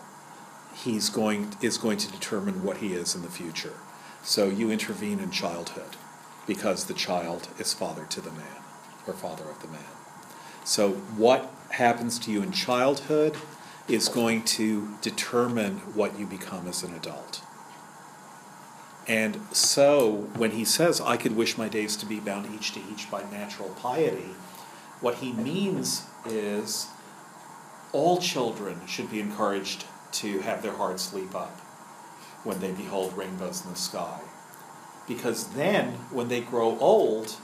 [0.75, 3.75] he's going is going to determine what he is in the future.
[4.23, 5.97] So you intervene in childhood
[6.47, 8.63] because the child is father to the man
[9.07, 9.81] or father of the man.
[10.65, 13.37] So what happens to you in childhood
[13.89, 17.43] is going to determine what you become as an adult.
[19.09, 22.81] And so when he says, I could wish my days to be bound each to
[22.93, 24.35] each by natural piety,
[25.01, 26.87] what he means is
[27.93, 31.59] all children should be encouraged to have their hearts leap up
[32.45, 34.21] when they behold rainbows in the sky.
[35.09, 37.37] Because then, when they grow old,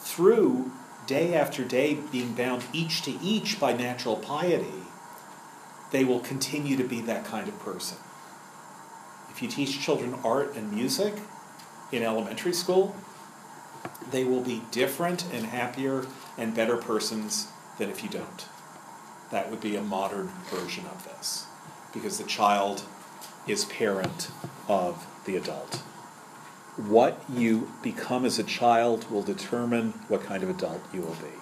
[0.00, 0.72] through
[1.06, 4.82] day after day being bound each to each by natural piety,
[5.92, 7.98] they will continue to be that kind of person.
[9.36, 11.12] If you teach children art and music
[11.92, 12.96] in elementary school,
[14.10, 16.06] they will be different and happier
[16.38, 18.46] and better persons than if you don't.
[19.30, 21.44] That would be a modern version of this,
[21.92, 22.84] because the child
[23.46, 24.30] is parent
[24.68, 25.82] of the adult.
[26.78, 31.36] What you become as a child will determine what kind of adult you will be.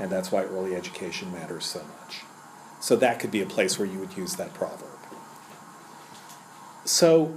[0.00, 2.22] And that's why early education matters so much.
[2.80, 4.97] So that could be a place where you would use that proverb.
[6.88, 7.36] So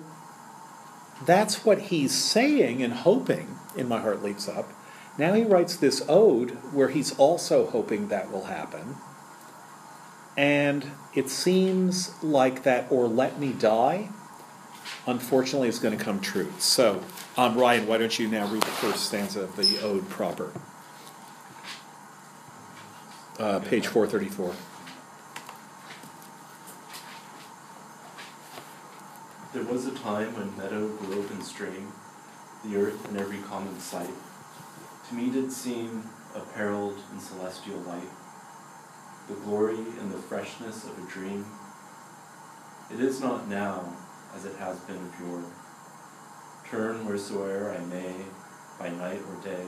[1.25, 4.69] that's what he's saying and hoping in My Heart Leaps Up.
[5.17, 8.95] Now he writes this ode where he's also hoping that will happen.
[10.37, 14.07] And it seems like that, or let me die,
[15.05, 16.53] unfortunately is going to come true.
[16.57, 17.03] So,
[17.35, 20.53] um, Ryan, why don't you now read the first stanza of the ode proper?
[23.37, 24.55] Uh, page 434.
[29.53, 31.91] There was a time when meadow, grove, and stream,
[32.63, 34.13] the earth and every common sight,
[35.09, 38.09] to me did seem apparelled in celestial light,
[39.27, 41.45] the glory and the freshness of a dream.
[42.89, 43.93] It is not now
[44.33, 45.43] as it has been of yore.
[46.69, 48.15] Turn wheresoe'er I may,
[48.79, 49.65] by night or day,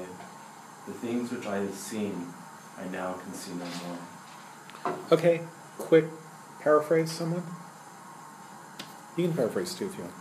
[0.87, 2.27] the things which I have seen,
[2.79, 4.97] I now can see no more.
[5.11, 5.41] Okay,
[5.77, 6.05] quick
[6.61, 7.43] paraphrase, someone?
[9.15, 10.13] You can paraphrase too if you want.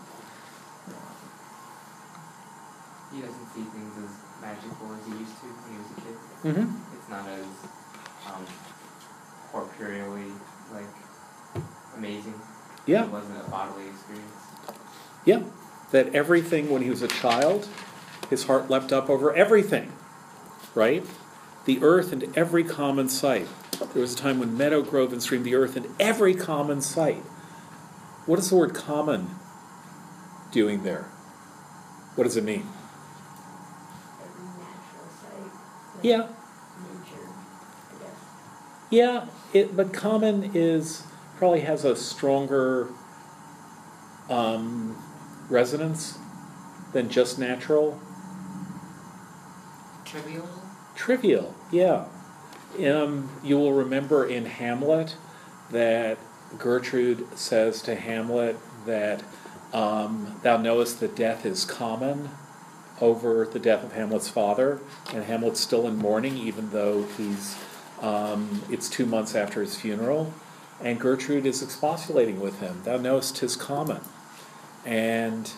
[3.12, 6.16] He doesn't see things as magical as he used to when he was a kid.
[6.44, 6.96] Mm-hmm.
[6.96, 7.44] It's not as
[8.32, 8.46] um,
[9.52, 10.32] corporeally
[10.72, 11.64] like
[11.96, 12.40] amazing.
[12.86, 13.04] Yeah.
[13.04, 14.32] It wasn't a bodily experience.
[15.24, 15.42] Yeah,
[15.92, 17.68] that everything, when he was a child,
[18.30, 19.92] his heart leapt up over everything,
[20.74, 21.04] right?
[21.64, 23.46] The earth and every common sight.
[23.92, 27.22] There was a time when meadow, grove, and stream, the earth and every common sight.
[28.26, 29.30] What is the word common
[30.52, 31.06] doing there?
[32.14, 32.66] What does it mean?
[34.22, 35.96] Every natural site.
[35.96, 37.28] like Yeah, Nature,
[37.90, 38.10] I guess.
[38.90, 41.04] yeah, it, but common is,
[41.36, 42.88] probably has a stronger
[44.30, 44.96] um,
[45.48, 46.18] resonance
[46.92, 47.98] than just natural.
[50.04, 50.48] Trivial.
[50.94, 52.04] Trivial, yeah.
[52.86, 55.16] Um, you will remember in Hamlet
[55.70, 56.18] that
[56.58, 59.22] Gertrude says to Hamlet that
[59.72, 62.30] um, thou knowest that death is common
[63.00, 64.80] over the death of Hamlet's father,
[65.12, 67.56] and Hamlet's still in mourning even though he's
[68.00, 70.32] um, it's two months after his funeral,
[70.80, 72.82] and Gertrude is expostulating with him.
[72.84, 74.00] Thou knowest 'tis common,
[74.84, 75.50] and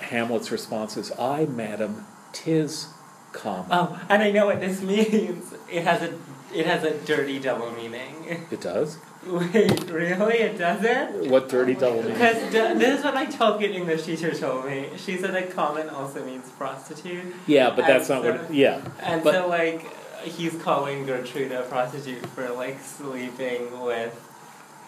[0.00, 2.88] Hamlet's response is, "I, madam, 'tis
[3.32, 5.54] common." Oh, and I know what this means.
[5.70, 6.14] It has a
[6.54, 8.46] it has a dirty double meaning.
[8.50, 8.98] It does.
[9.26, 10.34] Wait, really?
[10.38, 11.28] It doesn't?
[11.30, 12.14] What dirty double meaning?
[12.14, 14.88] Because d- this is what my Tolkien English teacher told me.
[14.96, 17.34] She said that common also means prostitute.
[17.46, 18.54] Yeah, but that's And not so- what.
[18.54, 19.84] Yeah, And But- so, like,
[20.24, 24.18] he's calling Gertrude a prostitute for, like, sleeping with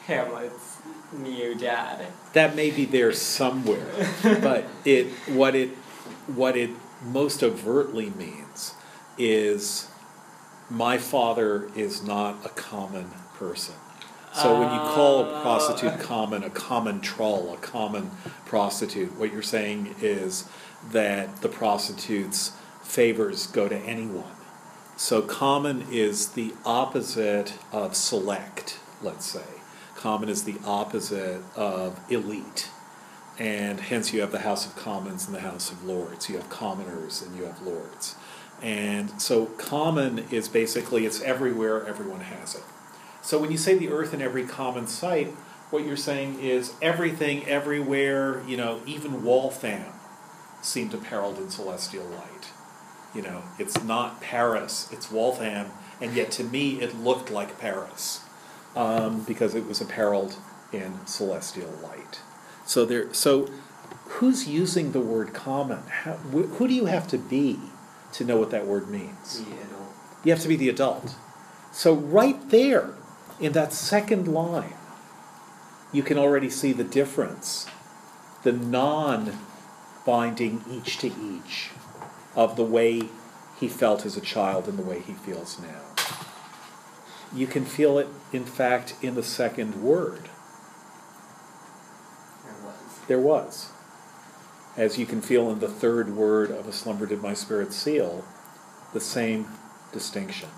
[0.06, 0.78] Hamlet's
[1.12, 2.06] new dad.
[2.32, 3.84] that may be there somewhere,
[4.40, 5.68] but it what it
[6.26, 6.70] what it
[7.04, 8.72] most overtly means
[9.18, 9.88] is
[10.70, 13.74] my father is not a common person.
[14.34, 15.42] So when you call a uh.
[15.42, 18.10] prostitute common, a common troll, a common
[18.46, 20.48] prostitute, what you're saying is
[20.90, 24.32] that the prostitute's favors go to anyone.
[24.96, 29.44] So common is the opposite of select, let's say.
[29.96, 32.70] Common is the opposite of elite.
[33.38, 36.28] And hence you have the House of Commons and the House of Lords.
[36.28, 38.14] You have commoners and you have lords.
[38.60, 42.62] And so common is basically it's everywhere, everyone has it.
[43.22, 45.28] So when you say the earth in every common sight,
[45.70, 49.86] what you're saying is everything, everywhere, you know, even Waltham
[50.60, 52.50] seemed apparelled in celestial light.
[53.14, 55.70] You know, it's not Paris, it's Waltham,
[56.00, 58.24] and yet to me it looked like Paris
[58.74, 60.36] um, because it was apparelled
[60.72, 62.20] in celestial light.
[62.64, 63.48] So there, so
[64.04, 65.82] who's using the word common?
[65.88, 67.58] How, wh- who do you have to be
[68.12, 69.42] to know what that word means?
[70.24, 71.14] You have to be the adult.
[71.70, 72.94] So right there,
[73.42, 74.74] in that second line,
[75.90, 77.66] you can already see the difference,
[78.44, 79.34] the non-binding
[80.70, 81.70] each to each
[82.36, 83.02] of the way
[83.58, 85.82] he felt as a child and the way he feels now.
[87.34, 90.28] You can feel it, in fact, in the second word.
[92.62, 93.00] was.
[93.08, 93.70] There was.
[94.76, 98.24] As you can feel in the third word of A Slumber Did My Spirit Seal,
[98.92, 99.48] the same
[99.92, 100.48] distinction.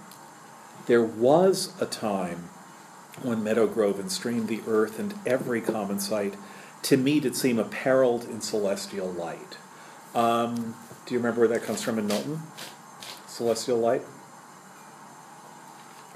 [0.87, 2.51] There was a time
[3.23, 6.35] when Meadow Grove and Stream, the earth, and every common sight,
[6.83, 9.57] to me did seem apparelled in celestial light.
[10.15, 12.41] Um, do you remember where that comes from in Milton?
[13.27, 14.03] Celestial light?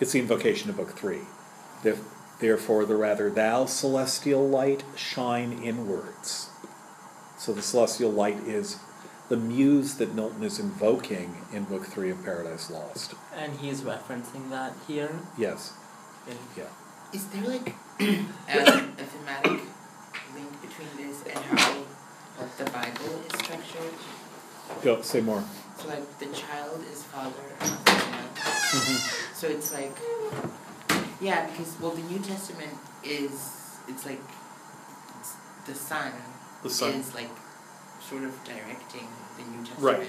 [0.01, 1.22] It's the invocation of Book Three.
[2.40, 6.51] Therefore, the rather thou celestial light shine inwards.
[7.36, 8.78] So the celestial light is
[9.28, 13.14] the muse that Milton is invoking in Book Three of Paradise Lost.
[13.34, 15.18] And he's referencing that here.
[15.36, 15.72] Yes.
[16.28, 16.64] in- Yeah.
[17.12, 18.04] Is there like a,
[18.48, 19.61] a thematic
[20.34, 21.84] link between this and how
[22.59, 23.94] the Bible is structured?
[24.82, 25.42] Go say more.
[25.78, 27.30] So like the child is father
[27.61, 28.24] of the man.
[28.34, 29.34] Mm-hmm.
[29.34, 29.96] So it's like,
[31.20, 34.20] yeah, because well, the New Testament is it's like
[35.18, 35.32] it's,
[35.66, 36.12] the son,
[36.62, 36.92] The son.
[36.94, 37.30] is like
[38.06, 40.09] sort of directing the New Testament, Right.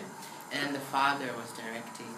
[0.52, 2.14] and the father was directing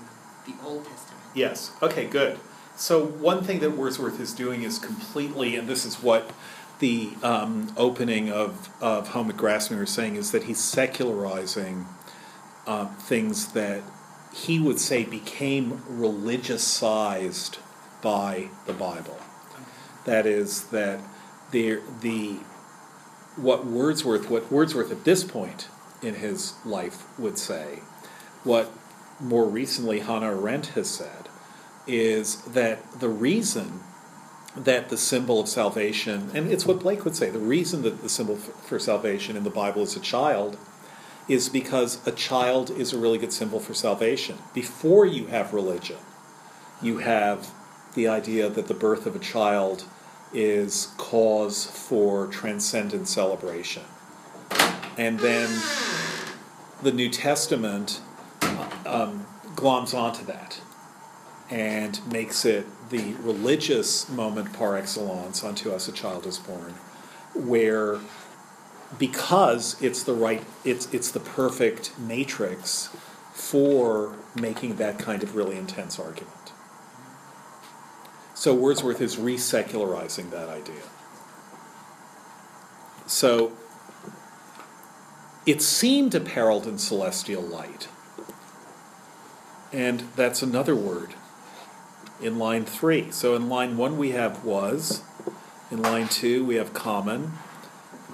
[0.48, 1.24] the Old Testament.
[1.36, 1.72] Yes.
[1.84, 2.40] Okay, good.
[2.82, 6.32] So one thing that Wordsworth is doing is completely, and this is what
[6.80, 11.86] the um, opening of, of Home at Grasmere is saying, is that he's secularizing
[12.66, 13.84] uh, things that
[14.34, 17.60] he would say became religious-sized
[18.02, 19.20] by the Bible.
[20.06, 21.02] That is, that
[21.52, 22.40] the, the
[23.36, 25.68] what Wordsworth, what Wordsworth at this point
[26.02, 27.82] in his life would say,
[28.44, 28.72] what
[29.20, 31.28] more recently Hannah Arendt has said,
[31.88, 33.82] is that the reason
[34.56, 38.10] that the symbol of salvation, and it's what Blake would say, the reason that the
[38.10, 40.58] symbol for salvation in the Bible is a child
[41.28, 44.38] is because a child is a really good symbol for salvation.
[44.54, 45.98] Before you have religion,
[46.82, 47.52] you have
[47.94, 49.86] the idea that the birth of a child
[50.34, 53.84] is cause for transcendent celebration.
[54.98, 55.62] And then
[56.82, 58.02] the New Testament
[58.86, 59.26] um,
[59.56, 60.60] gloms onto that
[61.52, 66.74] and makes it the religious moment par excellence unto us a child is born,
[67.36, 68.00] where
[68.98, 72.90] because it's the right it's it's the perfect matrix
[73.34, 76.54] for making that kind of really intense argument.
[78.34, 80.82] So Wordsworth is resecularizing that idea.
[83.06, 83.52] So
[85.46, 87.88] it seemed apparelled in celestial light.
[89.74, 91.14] And that's another word
[92.22, 93.12] in line three.
[93.12, 95.04] So in line one we have was,
[95.70, 97.34] in line two we have common,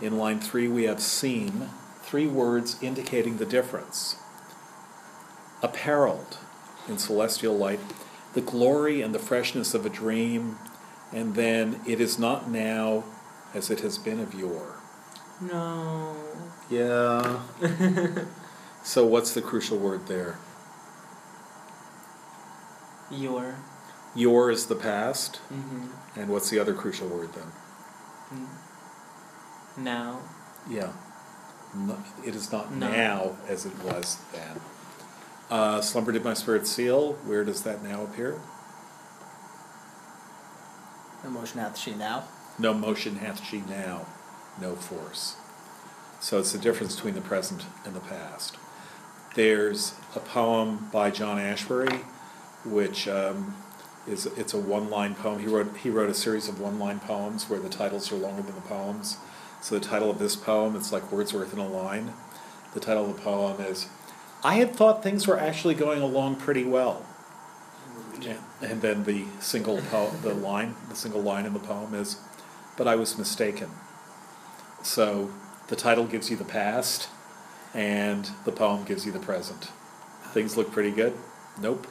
[0.02, 1.70] in line three we have seen.
[2.02, 4.16] Three words indicating the difference.
[5.62, 6.38] Apparelled
[6.88, 7.80] in celestial light,
[8.34, 10.58] the glory and the freshness of a dream,
[11.12, 13.04] and then it is not now
[13.54, 14.76] as it has been of yore.
[15.42, 16.16] No.
[16.70, 17.42] Yeah.
[18.84, 20.38] so what's the crucial word there?
[23.12, 23.56] Your.
[24.18, 26.20] Your is the past, Mm-hmm.
[26.20, 28.48] and what's the other crucial word then?
[29.78, 30.20] Now.
[30.70, 30.92] Yeah.
[31.76, 32.90] No, it is not No.
[32.92, 34.60] now as it was then.
[35.52, 37.14] Uh, Slumber did my spirit seal.
[37.26, 38.42] Where does that now appear?
[41.24, 42.24] No motion hath she now.
[42.60, 44.08] No motion hath she now,
[44.60, 45.36] no force.
[46.20, 48.58] So it's the difference between the present and the past.
[49.36, 52.00] There's a poem by John Ashbery,
[52.66, 53.56] which um,
[54.08, 55.40] is it's a one-line poem.
[55.40, 58.56] He wrote he wrote a series of one-line poems where the titles are longer than
[58.56, 59.18] the poems.
[59.62, 62.14] So the title of this poem, it's like Wordsworth in a line.
[62.74, 63.88] The title of the poem is,
[64.44, 67.06] "I had thought things were actually going along pretty well."
[68.20, 72.18] Yeah, and then the single po- the line, the single line in the poem is,
[72.76, 73.72] "But I was mistaken."
[74.84, 75.30] So
[75.68, 77.10] the title gives you the past,
[77.74, 79.70] and the poem gives you the present.
[80.34, 81.14] Things look pretty good.
[81.60, 81.88] Nope.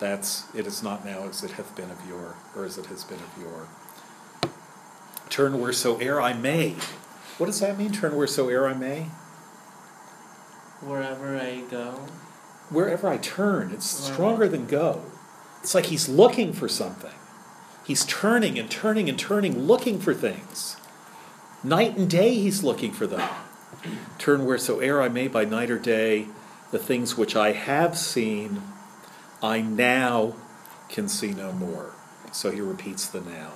[0.00, 3.04] That's it is not now as it hath been of yore, or as it has
[3.04, 3.68] been of yore.
[5.30, 6.74] Turn wheresoe'er I may.
[7.38, 7.92] What does that mean?
[7.92, 9.06] Turn wheresoe'er I may.
[10.80, 12.06] Wherever I go.
[12.70, 14.12] Wherever I turn, it's Wow.
[14.14, 15.02] stronger than go.
[15.62, 17.12] It's like he's looking for something.
[17.84, 20.76] He's turning and turning and turning, looking for things.
[21.62, 23.28] Night and day he's looking for them.
[24.18, 26.28] Turn wheresoe'er I may by night or day,
[26.70, 28.62] the things which I have seen,
[29.44, 30.32] I now
[30.88, 31.92] can see no more.
[32.32, 33.52] So he repeats the now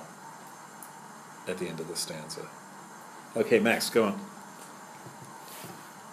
[1.47, 2.45] at the end of the stanza.
[3.35, 4.21] Okay, Max, go on.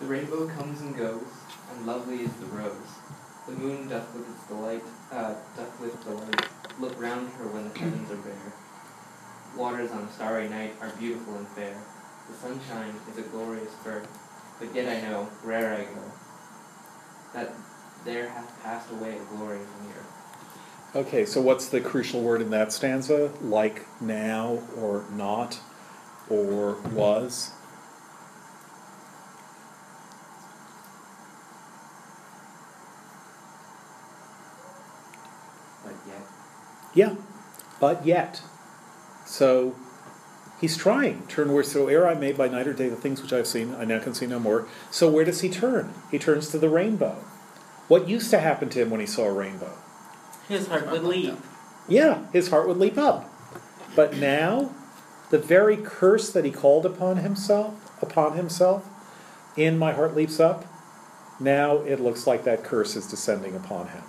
[0.00, 1.26] The rainbow comes and goes,
[1.70, 2.72] and lovely is the rose.
[3.46, 6.48] The moon doth with its delight, uh, doth with delight
[6.80, 8.52] look round her when the heavens are bare.
[9.58, 11.76] Waters on a starry night are beautiful and fair.
[12.30, 14.08] the sunshine is a glorious birth,
[14.58, 16.12] but yet I know, where'er I go,
[17.34, 17.52] that
[18.06, 20.06] there hath passed away a glory from the earth.
[20.94, 23.32] Okay, so what's the crucial word in that stanza?
[23.42, 25.60] Like now, or not,
[26.30, 27.50] or was?
[35.84, 36.22] But yet,
[36.94, 37.14] Yeah,
[37.80, 38.40] but yet.
[39.26, 39.74] So
[40.60, 41.26] he's trying.
[41.26, 43.74] Turn where so wheresoe'er I may by night or day, the things which I've seen,
[43.74, 44.66] I now can see no more.
[44.90, 45.92] So where does he turn?
[46.10, 47.18] He turns to the rainbow.
[47.88, 49.72] What used to happen to him when he saw a rainbow?
[50.48, 51.36] His heart would leap.
[51.88, 53.30] Yeah, his heart would leap up.
[53.94, 54.72] But now,
[55.30, 58.88] the very curse that he called upon himself, upon himself,
[59.56, 60.64] in my heart leaps up,
[61.38, 64.02] now it looks like that curse is descending upon him.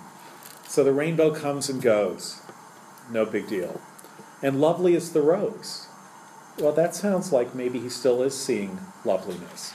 [0.66, 2.42] So the rainbow comes and goes.
[3.10, 3.80] No big deal.
[4.42, 5.88] And lovely is the rose.
[6.58, 9.74] Well, that sounds like maybe he still is seeing loveliness.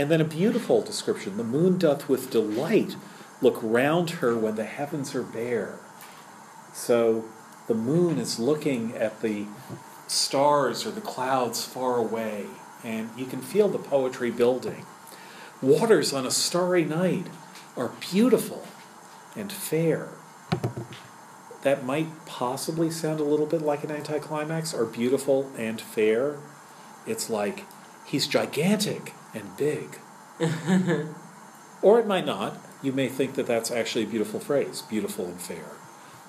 [0.00, 2.96] And then a beautiful description the moon doth with delight
[3.42, 5.78] look round her when the heavens are bare.
[6.72, 7.26] So
[7.68, 9.44] the moon is looking at the
[10.06, 12.46] stars or the clouds far away,
[12.82, 14.86] and you can feel the poetry building.
[15.60, 17.26] Waters on a starry night
[17.76, 18.66] are beautiful
[19.36, 20.08] and fair.
[21.60, 26.38] That might possibly sound a little bit like an anticlimax, are beautiful and fair.
[27.06, 27.66] It's like
[28.06, 29.98] he's gigantic and big.
[31.82, 32.56] or it might not.
[32.82, 35.64] You may think that that's actually a beautiful phrase, beautiful and fair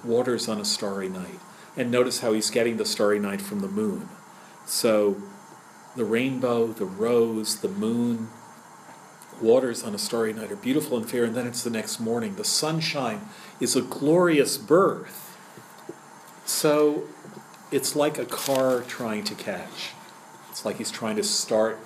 [0.04, 1.40] waters on a starry night.
[1.78, 4.10] And notice how he's getting the starry night from the moon.
[4.66, 5.22] So
[5.96, 8.30] the rainbow, the rose, the moon,
[9.42, 12.36] waters on a starry night are beautiful and fair, and then it's the next morning.
[12.36, 13.22] The sunshine
[13.60, 15.38] is a glorious birth.
[16.46, 17.04] So
[17.72, 19.92] it's like a car trying to catch.
[20.50, 21.80] It's like he's trying to start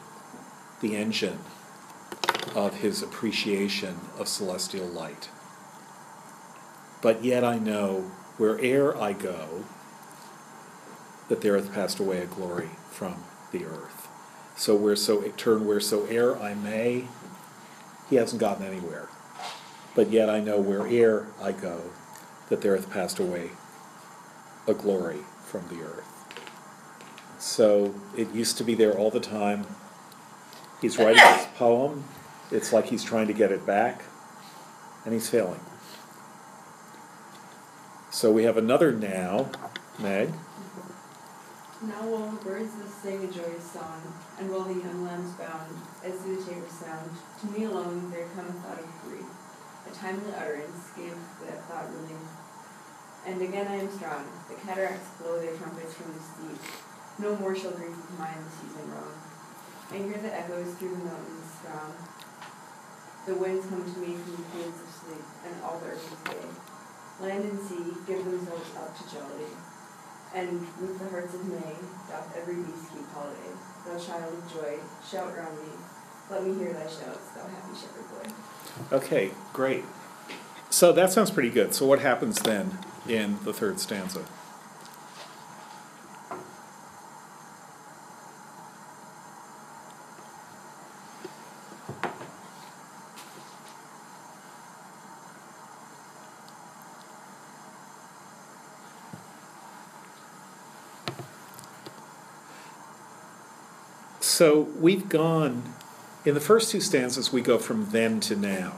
[0.82, 1.39] the engine
[2.53, 5.30] of his appreciation of celestial light
[7.05, 8.09] but yet I know
[8.39, 9.63] where'er I go
[11.30, 14.07] that there hath passed away a glory from the earth.
[14.55, 17.07] So where so turn wheresoe'er I may,
[18.09, 19.09] he hasn't gotten anywhere.
[19.93, 21.91] But yet I know where'er I go
[22.49, 23.51] that there hath passed away
[24.67, 26.09] a glory from the earth.
[27.38, 29.67] So it used to be there all the time.
[30.86, 32.04] He's writing this poem.
[32.52, 34.04] It's like he's trying to get it back,
[35.04, 35.60] and he's failing.
[38.12, 39.50] So we have another now,
[39.98, 40.30] Meg.
[41.82, 42.70] Now while the birds
[43.02, 43.98] sing a joyous song,
[44.38, 45.74] and while the young lambs bound,
[46.06, 47.10] as the tabor sound,
[47.42, 49.26] to me alone there come a thought of grief.
[49.90, 51.18] A timely utterance gave
[51.50, 52.30] that thought relief.
[53.26, 56.62] And again I am strong, the cataracts blow their trumpets from the steep.
[57.18, 59.24] No more shall grief of mine the season wrong.
[59.92, 61.94] I hear the echoes through the mountains strong.
[63.26, 66.34] The winds come to me from the plains of sleep, and all the earth is
[66.34, 66.48] gay.
[67.22, 69.54] Land and sea give themselves up to jollity,
[70.34, 71.76] and with the hearts of May
[72.10, 73.54] doth every beast keep holiday.
[73.86, 74.80] Thou child of joy,
[75.10, 75.70] shout round me,
[76.30, 78.96] let me hear thy shouts, thou happy shepherd boy.
[78.98, 79.86] Okay, great.
[80.70, 81.74] So that sounds pretty good.
[81.74, 84.26] So what happens then in the third stanza?
[104.46, 105.74] So we've gone,
[106.24, 108.74] in the first two stanzas, we go from then to now.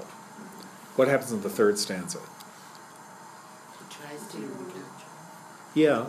[0.95, 2.19] What happens in the third stanza?
[2.19, 5.11] He tries to recapture.
[5.75, 6.05] Yeah,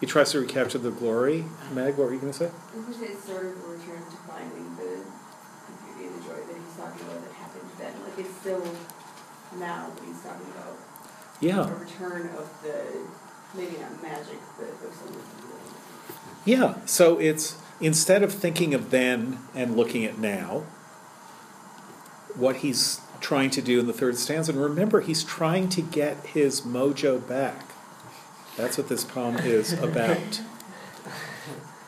[0.00, 1.44] he tries to recapture the glory.
[1.74, 2.48] Meg, what were you going to say?
[2.48, 6.40] I was it's sort of a return to finding the, the beauty and the joy
[6.40, 7.92] that he's talking about that happened then.
[8.02, 8.64] Like it's still
[9.60, 10.72] now what he's talking about.
[11.38, 12.80] Yeah, A return of the,
[13.52, 16.76] maybe not magic, but of some of the yeah.
[16.86, 20.64] So it's instead of thinking of then and looking at now,
[22.34, 26.26] what he's trying to do in the third stanza, and remember, he's trying to get
[26.26, 27.70] his mojo back.
[28.56, 30.40] That's what this poem is about.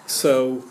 [0.09, 0.65] So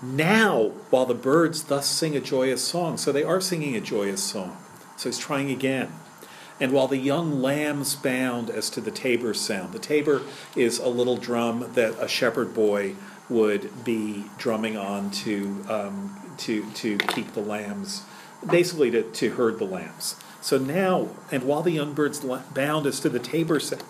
[0.00, 4.22] now, while the birds thus sing a joyous song, so they are singing a joyous
[4.22, 4.56] song.
[4.96, 5.92] So he's trying again.
[6.60, 10.22] And while the young lambs bound as to the tabor sound, the tabor
[10.54, 12.94] is a little drum that a shepherd boy
[13.28, 18.02] would be drumming on to um, to to keep the lambs,
[18.48, 20.16] basically to, to herd the lambs.
[20.40, 23.82] So now, and while the young birds bound as to the tabor sound,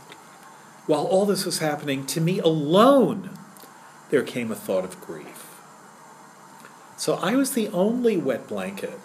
[0.87, 3.31] while all this was happening, to me alone,
[4.11, 5.49] there came a thought of grief.
[6.97, 9.01] So I was the only wet blanket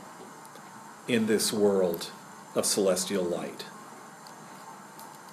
[1.07, 2.11] in this world
[2.53, 3.65] of celestial light.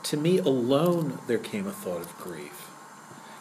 [0.05, 2.64] To me alone there came a thought of grief.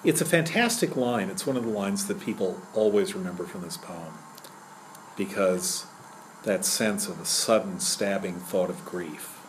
[0.03, 1.29] It's a fantastic line.
[1.29, 4.13] It's one of the lines that people always remember from this poem
[5.15, 5.85] because
[6.43, 9.39] that sense of a sudden stabbing thought of grief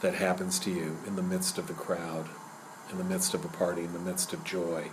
[0.00, 2.28] that happens to you in the midst of the crowd,
[2.92, 4.90] in the midst of a party, in the midst of joy,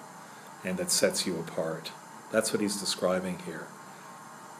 [0.63, 1.91] and that sets you apart.
[2.31, 3.67] That's what he's describing here.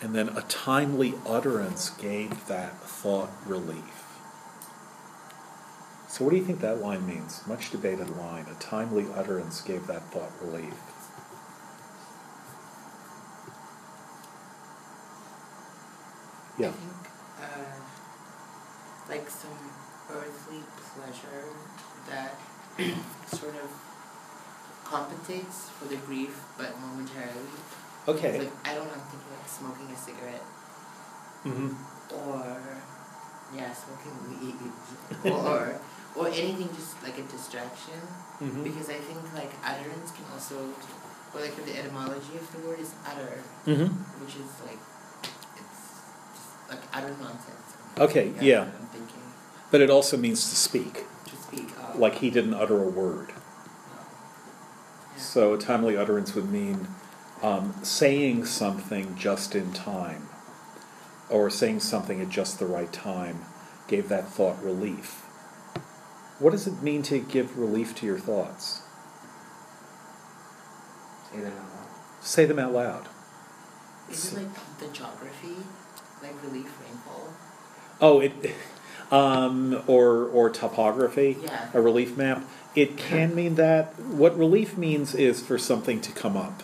[0.02, 4.03] And then a timely utterance gave that thought relief.
[6.14, 7.42] So, what do you think that line means?
[7.48, 8.46] Much debated line.
[8.46, 10.76] A timely utterance gave that thought relief.
[16.58, 16.72] I Yeah.
[16.72, 17.10] think,
[17.42, 17.80] uh,
[19.10, 19.58] like some
[20.12, 20.62] earthly
[20.94, 21.50] pleasure
[22.10, 22.38] that
[23.28, 23.72] sort of
[24.84, 27.58] compensates for the grief, but momentarily.
[28.08, 28.38] Okay.
[28.38, 30.46] Like I don't know, I'm thinking like smoking a cigarette
[31.44, 32.16] Mm-hmm.
[32.16, 32.58] or
[33.54, 34.56] yeah, smoking weed
[35.34, 35.80] or
[36.16, 38.00] or anything just like a distraction.
[38.40, 40.70] hmm Because I think like utterance can also,
[41.34, 43.86] or like the etymology of the word is utter, hmm
[44.22, 44.80] which is like
[45.56, 46.02] it's
[46.36, 47.78] just like utter nonsense.
[47.98, 48.62] Okay, yeah.
[48.64, 49.22] I'm thinking
[49.72, 51.06] But it also means to speak.
[51.26, 51.98] to speak of.
[52.00, 53.30] Like he didn't utter a word.
[53.30, 55.18] Yeah.
[55.18, 56.88] So a timely utterance would mean
[57.42, 60.30] um, saying something just in time,
[61.30, 63.46] or saying something at just the right time
[63.88, 65.23] gave that thought relief.
[66.40, 68.82] What does it mean to give relief to your thoughts?
[71.32, 71.88] Say them out loud.
[72.22, 73.08] Say them out loud.
[74.10, 75.56] Is it like the geography,
[76.22, 77.34] like relief rainfall?
[78.02, 78.34] Oh, it,
[79.12, 81.70] um, or or topography, Yeah.
[81.74, 82.44] a relief map.
[82.76, 83.98] It can mean that.
[84.00, 86.64] What relief means is for something to come up,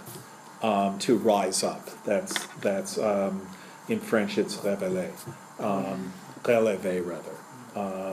[0.63, 1.89] um, to rise up.
[2.03, 3.47] That's that's um,
[3.87, 5.11] in French it's révéler,
[5.59, 6.13] um,
[6.43, 7.35] relever rather,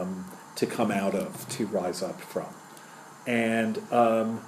[0.02, 0.26] um,
[0.56, 2.46] to come out of, to rise up from.
[3.26, 4.44] And um,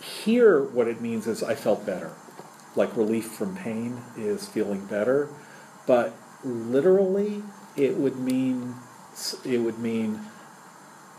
[0.00, 2.12] here, what it means is I felt better.
[2.76, 5.28] Like relief from pain is feeling better,
[5.86, 7.42] but literally,
[7.76, 8.74] it would mean
[9.44, 10.20] it would mean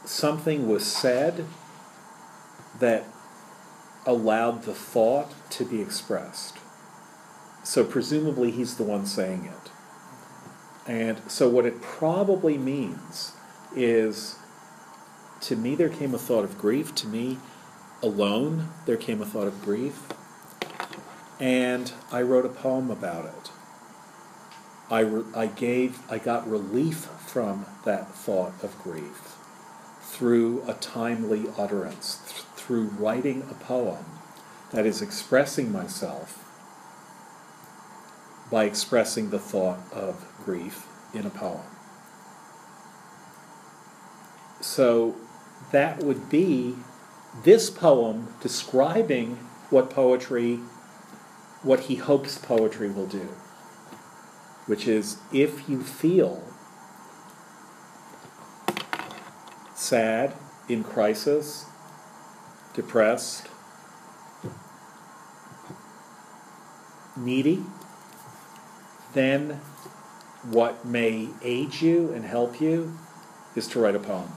[0.06, 1.46] something was said
[2.80, 3.06] that
[4.06, 6.58] allowed the thought to be expressed.
[7.64, 9.72] So presumably, he's the one saying it.
[10.90, 13.34] And so, what it probably means
[13.76, 14.36] is
[15.42, 16.94] to me, there came a thought of grief.
[16.96, 17.38] To me,
[18.04, 20.08] alone, there came a thought of grief.
[21.40, 23.52] And I wrote a poem about it.
[24.90, 29.36] I, re- I gave, I got relief from that thought of grief
[30.02, 34.04] through a timely utterance, th- through writing a poem
[34.72, 36.46] that is expressing myself
[38.52, 41.69] by expressing the thought of grief in a poem.
[44.80, 45.14] So
[45.74, 46.74] that would be
[47.44, 49.36] this poem describing
[49.70, 50.62] what poetry,
[51.64, 53.28] what he hopes poetry will do,
[54.68, 56.42] which is if you feel
[59.76, 60.34] sad,
[60.70, 61.66] in crisis,
[62.74, 63.50] depressed,
[67.18, 67.66] needy,
[69.14, 69.60] then
[70.42, 72.98] what may aid you and help you
[73.58, 74.32] is to write a poem.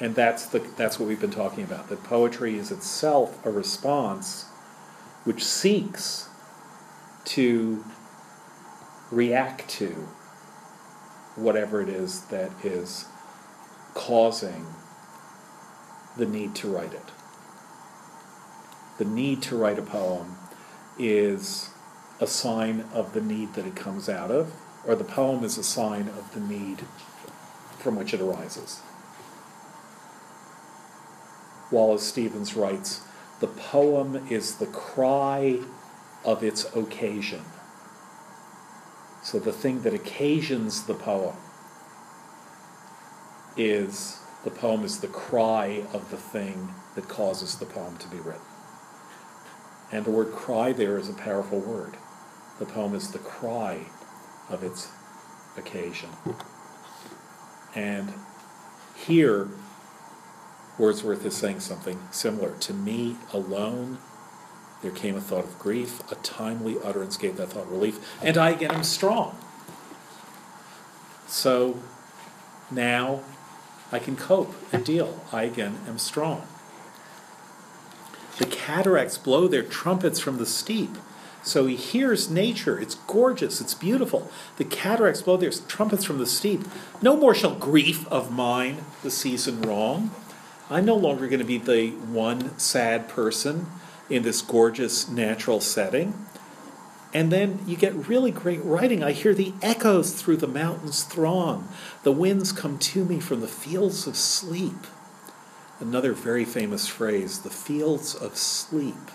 [0.00, 4.46] And that's, the, that's what we've been talking about that poetry is itself a response
[5.24, 6.28] which seeks
[7.24, 7.84] to
[9.10, 10.08] react to
[11.36, 13.06] whatever it is that is
[13.94, 14.66] causing
[16.16, 17.10] the need to write it.
[18.98, 20.36] The need to write a poem
[20.98, 21.70] is
[22.20, 24.52] a sign of the need that it comes out of,
[24.86, 26.82] or the poem is a sign of the need
[27.78, 28.80] from which it arises.
[31.70, 33.02] Wallace Stevens writes,
[33.40, 35.58] the poem is the cry
[36.24, 37.42] of its occasion.
[39.22, 41.36] So the thing that occasions the poem
[43.56, 48.18] is the poem is the cry of the thing that causes the poem to be
[48.18, 48.42] written.
[49.90, 51.96] And the word cry there is a powerful word.
[52.58, 53.86] The poem is the cry
[54.48, 54.90] of its
[55.56, 56.10] occasion.
[57.74, 58.12] And
[58.94, 59.48] here,
[60.78, 62.52] Wordsworth is saying something similar.
[62.60, 63.98] To me alone,
[64.82, 68.50] there came a thought of grief, a timely utterance gave that thought relief, and I
[68.50, 69.38] again am strong.
[71.26, 71.80] So
[72.70, 73.20] now
[73.92, 75.24] I can cope and deal.
[75.32, 76.46] I again am strong.
[78.38, 80.90] The cataracts blow their trumpets from the steep.
[81.44, 82.80] So he hears nature.
[82.80, 83.60] It's gorgeous.
[83.60, 84.30] It's beautiful.
[84.56, 85.36] The cataracts blow.
[85.36, 86.62] their trumpets from the steep.
[87.02, 90.10] No more shall grief of mine the season wrong.
[90.70, 93.66] I'm no longer going to be the one sad person
[94.08, 96.26] in this gorgeous natural setting.
[97.12, 99.04] And then you get really great writing.
[99.04, 101.68] I hear the echoes through the mountains throng.
[102.02, 104.86] The winds come to me from the fields of sleep.
[105.78, 109.10] Another very famous phrase the fields of sleep.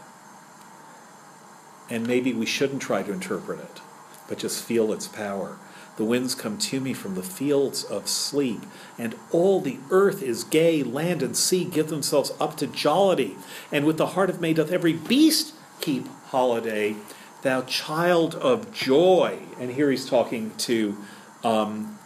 [1.90, 3.82] And maybe we shouldn't try to interpret it,
[4.28, 5.58] but just feel its power.
[6.00, 8.62] The winds come to me from the fields of sleep,
[8.98, 13.36] and all the earth is gay, land and sea give themselves up to jollity,
[13.70, 16.96] and with the heart of May doth every beast keep holiday.
[17.42, 19.40] Thou child of joy.
[19.60, 20.96] And here he's talking to
[21.44, 22.00] um,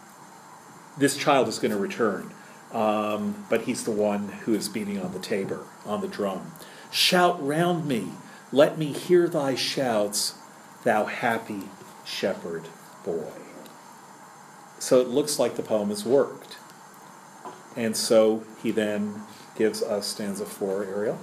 [0.98, 2.32] this child is going to return,
[2.72, 6.50] um, but he's the one who is beating on the tabor, on the drum.
[6.90, 8.08] Shout round me,
[8.50, 10.34] let me hear thy shouts,
[10.82, 11.68] thou happy
[12.04, 12.64] shepherd
[13.04, 13.43] boy.
[14.78, 16.56] So it looks like the poem has worked.
[17.76, 19.22] And so he then
[19.56, 21.18] gives us stanza four, Ariel.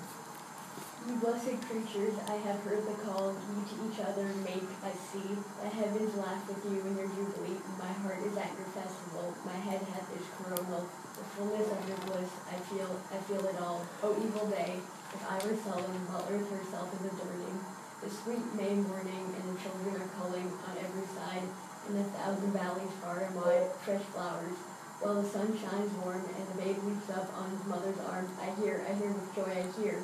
[1.08, 5.34] You blessed creatures, I have heard the call ye to each other make, I see.
[5.64, 7.58] The heavens laugh with you in your jubilee.
[7.82, 9.34] My heart is at your festival.
[9.44, 10.86] My head hath its coronal.
[11.18, 13.82] The fullness of your bliss, I feel, I feel it all.
[14.04, 14.78] O evil day,
[15.14, 17.58] if I were sullen while earth herself is adorning.
[18.06, 21.46] The sweet May morning and the children are calling on every side.
[21.90, 24.58] In a thousand valleys far and wide, fresh flowers.
[25.02, 28.54] While the sun shines warm and the babe leaps up on his mother's arms, I
[28.62, 29.98] hear, I hear with joy, I hear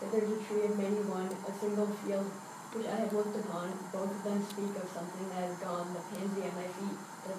[0.00, 2.26] that there's a tree of many one, a single field
[2.74, 3.70] which I have looked upon.
[3.92, 7.34] Both of them speak of something that is gone, the pansy at my feet, the,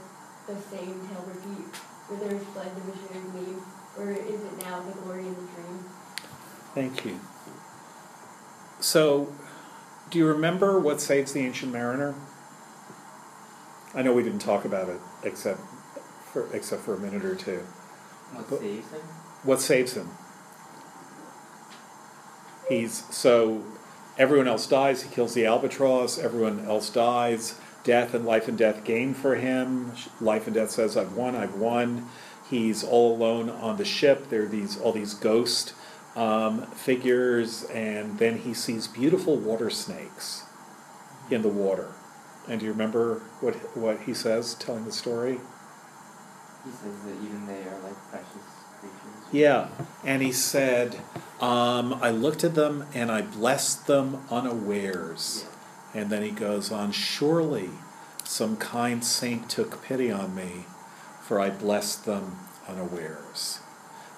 [0.53, 1.67] the same tale repeat.
[2.07, 3.59] Whither is fled the visionary gleam?
[3.95, 5.83] Where is it now, the glory in the dream?
[6.73, 7.19] Thank you.
[8.79, 9.35] So,
[10.09, 12.15] do you remember what saves the ancient mariner?
[13.93, 15.59] I know we didn't talk about it except
[16.31, 17.63] for except for a minute or two.
[18.33, 19.01] What But- saves him?
[19.43, 20.09] What saves him?
[22.69, 23.63] He's so
[24.17, 25.03] everyone else dies.
[25.03, 26.17] He kills the albatross.
[26.17, 27.55] Everyone else dies.
[27.83, 29.93] Death and life and death game for him.
[30.21, 31.35] Life and death says, "I've won.
[31.35, 32.07] I've won."
[32.49, 34.29] He's all alone on the ship.
[34.29, 35.73] There are these all these ghost
[36.15, 40.43] um, figures, and then he sees beautiful water snakes
[41.29, 41.93] in the water.
[42.47, 45.39] And do you remember what what he says, telling the story?
[46.63, 48.27] He says that even they are like precious
[48.79, 49.25] creatures.
[49.31, 49.69] Yeah,
[50.03, 50.97] and he said,
[51.39, 55.45] um, I looked at them and I blessed them unawares.
[55.93, 57.69] And then he goes on, Surely
[58.23, 60.65] some kind saint took pity on me,
[61.21, 62.37] for I blessed them
[62.67, 63.59] unawares.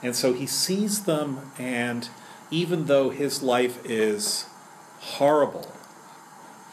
[0.04, 2.10] And so he sees them, and
[2.52, 4.46] even though his life is
[5.00, 5.73] horrible,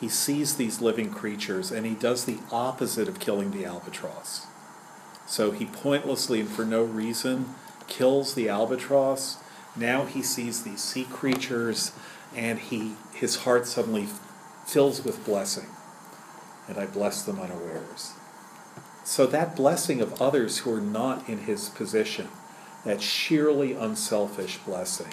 [0.01, 4.47] he sees these living creatures and he does the opposite of killing the albatross.
[5.27, 7.55] So he pointlessly and for no reason
[7.87, 9.37] kills the albatross.
[9.77, 11.93] Now he sees these sea creatures
[12.35, 14.09] and he his heart suddenly
[14.67, 15.67] fills with blessing.
[16.67, 18.15] And I bless them unawares.
[19.05, 22.29] So that blessing of others who are not in his position,
[22.85, 25.13] that sheerly unselfish blessing,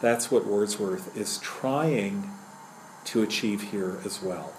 [0.00, 2.30] that's what Wordsworth is trying
[3.04, 4.52] to achieve here as well.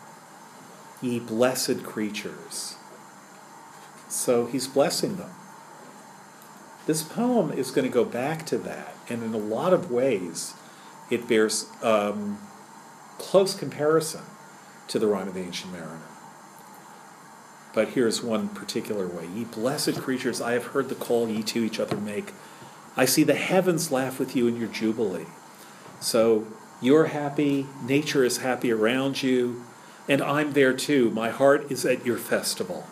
[1.02, 2.76] Ye blessed creatures.
[4.08, 5.32] So he's blessing them.
[6.86, 10.56] This poem is going to go back to that, and in a lot of ways,
[11.10, 12.40] it bears um,
[13.18, 14.22] close comparison
[14.88, 16.02] to the Rhyme of the Ancient Mariner.
[17.74, 21.64] But here's one particular way Ye blessed creatures, I have heard the call ye to
[21.64, 22.34] each other make.
[22.98, 25.28] I see the heavens laugh with you in your jubilee.
[26.02, 26.48] So
[26.82, 29.64] you're happy, nature is happy around you,
[30.10, 31.12] and I'm there too.
[31.12, 32.88] My heart is at your festival.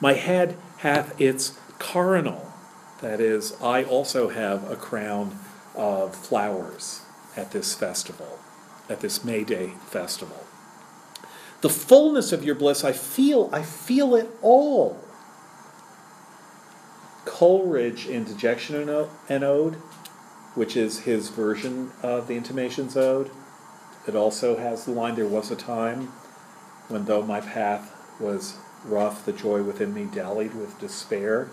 [0.00, 2.52] My head hath its coronal.
[3.00, 5.38] That is, I also have a crown
[5.74, 7.02] of flowers
[7.36, 8.38] at this festival,
[8.88, 10.44] at this May Day festival.
[11.60, 15.00] The fullness of your bliss, I feel, I feel it all.
[17.24, 18.88] Coleridge in Dejection
[19.28, 19.76] and Ode,
[20.58, 23.30] which is his version of the Intimations Ode,
[24.08, 26.08] it also has the line, There was a time
[26.88, 31.48] when though my path was rough, the joy within me dallied with despair.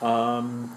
[0.00, 0.76] Um,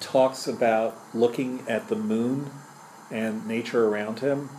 [0.00, 2.50] talks about looking at the moon
[3.08, 4.50] and nature around him,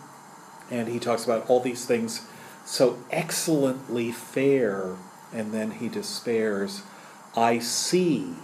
[0.72, 2.26] and he talks about all these things
[2.64, 4.96] so excellently fair,
[5.34, 6.84] and then he despairs.
[7.36, 8.36] I see,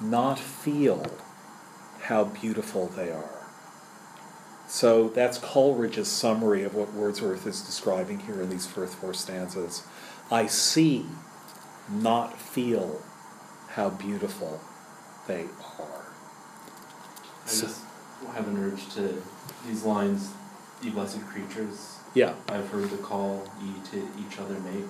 [0.00, 1.04] not feel,
[2.10, 3.46] how beautiful they are.
[4.66, 9.84] So that's Coleridge's summary of what Wordsworth is describing here in these first four stanzas.
[10.30, 11.06] I see,
[11.88, 13.00] not feel
[13.68, 14.60] how beautiful
[15.28, 15.44] they
[15.78, 16.04] are.
[17.44, 17.80] I just
[18.34, 19.22] have an urge to,
[19.66, 20.30] these lines,
[20.82, 24.84] ye blessed creatures, Yeah, I've heard the call ye to each other make.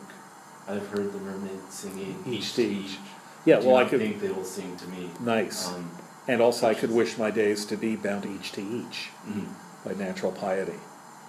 [0.67, 2.85] I've heard the mermaid singing Each each to to each.
[2.93, 2.99] each.
[3.45, 5.11] yeah, Do well, I could, think they will sing to me.
[5.21, 5.69] nice.
[5.69, 5.91] Um,
[6.31, 9.49] And also, I could wish my days to be bound each to each mm,
[9.85, 10.79] by natural piety.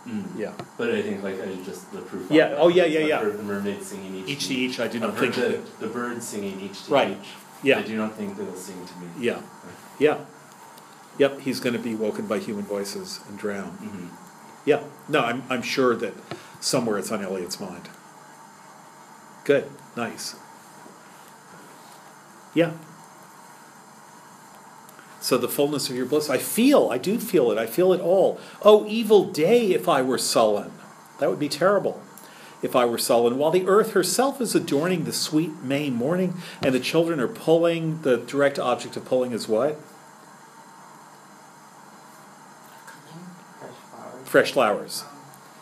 [0.05, 0.27] mm.
[0.37, 0.53] Yeah.
[0.77, 2.29] But I think like I just the proof.
[2.29, 3.17] Yeah, oh, yeah, yeah, yeah.
[3.17, 5.65] I've heard the mermaid singing each, Each to each, I do not I've heard think.
[5.79, 7.17] the, the birds singing each to Right.
[7.19, 7.29] each.
[7.63, 7.79] Yeah.
[7.79, 9.07] I do not think they will sing to me.
[9.19, 9.41] Yeah,
[9.97, 10.19] yeah.
[11.17, 13.71] Yep, he's going to be woken by human voices and drown.
[13.81, 14.09] Mhm.
[14.65, 16.13] Yeah, no, I'm, I'm sure that
[16.59, 17.89] somewhere it's on Eliot's mind.
[19.45, 19.65] Good,
[19.97, 20.35] nice.
[22.53, 22.73] Yeah.
[25.21, 28.01] So the fullness of your bliss, I feel, I do feel it, I feel it
[28.01, 28.39] all.
[28.63, 30.71] Oh, evil day if I were sullen.
[31.19, 32.01] That would be terrible
[32.63, 33.37] if I were sullen.
[33.37, 38.01] While the earth herself is adorning the sweet May morning, and the children are pulling,
[38.01, 39.79] the direct object of pulling is what?
[43.59, 44.27] Fresh flowers.
[44.27, 45.03] Fresh flowers.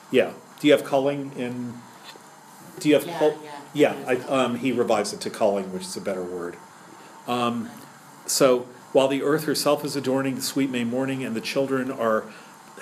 [0.10, 0.32] Yeah.
[0.62, 1.74] Do you have culling in?
[2.80, 3.06] Do you have?
[3.06, 3.60] Yeah, cull- yeah.
[3.74, 3.96] Yeah.
[4.08, 6.56] I, um, he revives it to culling, which is a better word.
[7.28, 7.70] Um,
[8.26, 12.26] so while the earth herself is adorning the sweet May morning, and the children are,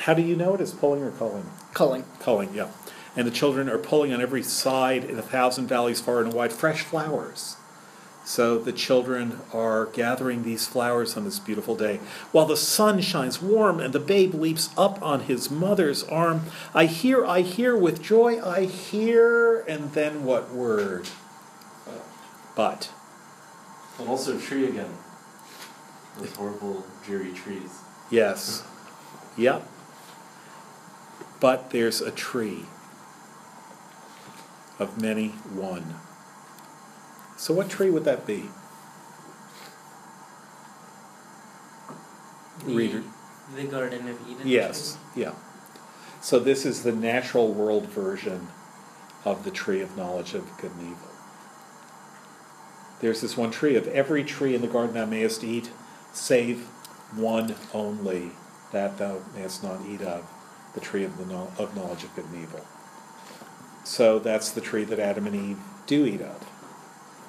[0.01, 1.49] how do you know it is pulling or culling?
[1.73, 2.05] Culling.
[2.19, 2.69] Culling, yeah.
[3.15, 6.53] And the children are pulling on every side in a thousand valleys far and wide
[6.53, 7.57] fresh flowers.
[8.27, 12.01] So the children are gathering these flowers on this beautiful day.
[12.33, 16.41] While the sun shines warm and the babe leaps up on his mother's arm,
[16.75, 21.07] I hear, I hear with joy, I hear, and then what word?
[22.53, 22.91] But.
[23.97, 24.91] And also tree again.
[26.17, 27.79] Those horrible, dreary trees.
[28.09, 28.63] Yes.
[29.37, 29.67] Yep.
[31.39, 32.65] But there's a tree
[34.79, 35.95] of many one.
[37.37, 38.49] So what tree would that be?
[42.65, 43.03] The, Reader.
[43.55, 44.47] the Garden of Eden.
[44.47, 45.33] Yes, yeah.
[46.21, 48.47] So this is the natural world version
[49.23, 51.09] of the tree of knowledge of good and evil.
[52.99, 55.69] There's this one tree of every tree in the garden thou mayest eat,
[56.13, 56.67] save
[57.15, 58.31] one only,
[58.71, 60.25] that thou mayest not eat of,
[60.73, 62.65] the tree of the know- of knowledge of good and evil.
[63.83, 66.45] So that's the tree that Adam and Eve do eat of.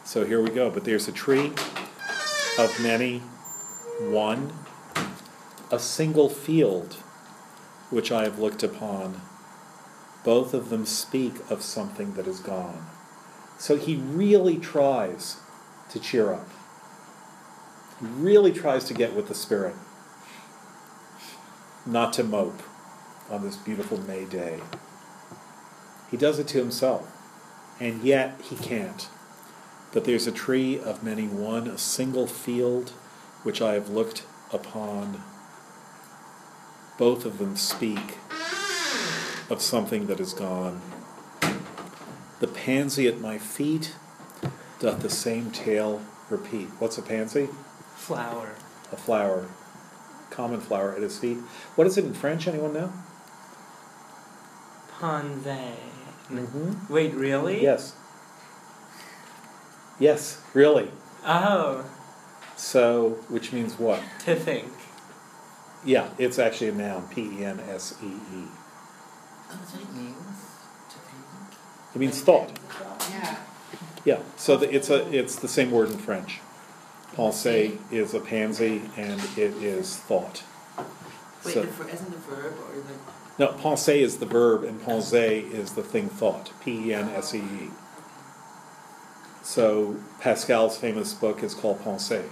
[0.04, 0.70] So here we go.
[0.70, 1.52] But there's a tree
[2.58, 3.20] of many,
[4.00, 4.52] one,
[5.70, 6.94] a single field
[7.90, 9.20] which I have looked upon.
[10.24, 12.86] Both of them speak of something that is gone.
[13.58, 15.36] So he really tries
[15.90, 16.48] to cheer up.
[18.00, 19.74] Really tries to get with the Spirit,
[21.84, 22.62] not to mope
[23.28, 24.60] on this beautiful May day.
[26.08, 27.10] He does it to himself,
[27.80, 29.08] and yet he can't.
[29.92, 32.90] But there's a tree of many one, a single field,
[33.42, 34.22] which I have looked
[34.52, 35.22] upon.
[36.98, 38.18] Both of them speak
[39.50, 40.82] of something that is gone.
[42.38, 43.96] The pansy at my feet
[44.78, 46.68] doth the same tale repeat.
[46.78, 47.48] What's a pansy?
[47.98, 48.54] Flower.
[48.92, 49.48] A flower,
[50.30, 51.38] common flower at his feet.
[51.74, 52.46] What is it in French?
[52.48, 52.92] Anyone know?
[54.98, 55.74] Pensée.
[56.30, 56.92] Mm-hmm.
[56.92, 57.62] Wait, really?
[57.62, 57.94] Yes.
[59.98, 60.90] Yes, really.
[61.26, 61.84] Oh,
[62.56, 64.00] So, which means what?
[64.24, 64.72] to think.
[65.84, 67.08] Yeah, it's actually a noun.
[67.08, 68.10] P E N S E E.
[68.10, 68.50] Oh,
[69.50, 70.16] that's what it means.
[70.90, 71.94] To think.
[71.94, 72.58] It means thought.
[73.10, 73.36] Yeah.
[74.04, 74.18] Yeah.
[74.36, 76.40] So the, it's a it's the same word in French.
[77.18, 80.44] Pensée is a pansy, and it is thought.
[81.44, 82.94] Wait, So- the isn't the verb or the
[83.44, 86.52] No, pensée is the verb, and pensée is the thing thought.
[86.60, 87.70] P E N S E E.
[89.42, 92.28] So Pascal's famous book is called Pensée.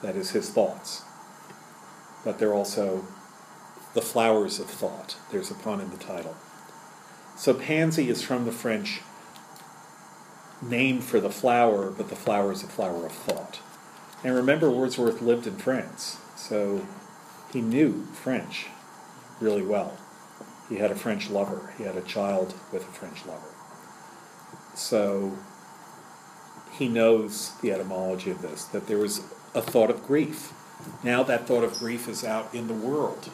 [0.00, 1.02] That is his thoughts.
[2.24, 3.04] But they're also
[3.92, 5.16] the flowers of thought.
[5.30, 6.36] There's a pun in the title.
[7.36, 9.02] So pansy is from the French
[10.62, 13.60] name for the flower, but the flower is a flower of thought.
[14.24, 16.86] And remember, Wordsworth lived in France, so
[17.52, 18.66] he knew French
[19.40, 19.98] really well.
[20.68, 21.72] He had a French lover.
[21.78, 23.54] He had a child with a French lover.
[24.74, 25.38] So
[26.72, 29.20] he knows the etymology of this, that there was
[29.54, 30.52] a thought of grief.
[31.02, 33.30] Now that thought of grief is out in the world.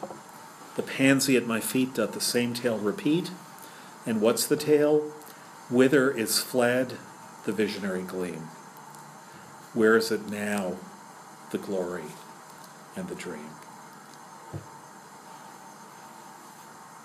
[0.75, 3.31] The pansy at my feet doth the same tale repeat.
[4.05, 5.11] And what's the tale?
[5.69, 6.97] Whither is fled
[7.45, 8.49] the visionary gleam?
[9.73, 10.77] Where is it now,
[11.51, 12.03] the glory
[12.95, 13.49] and the dream?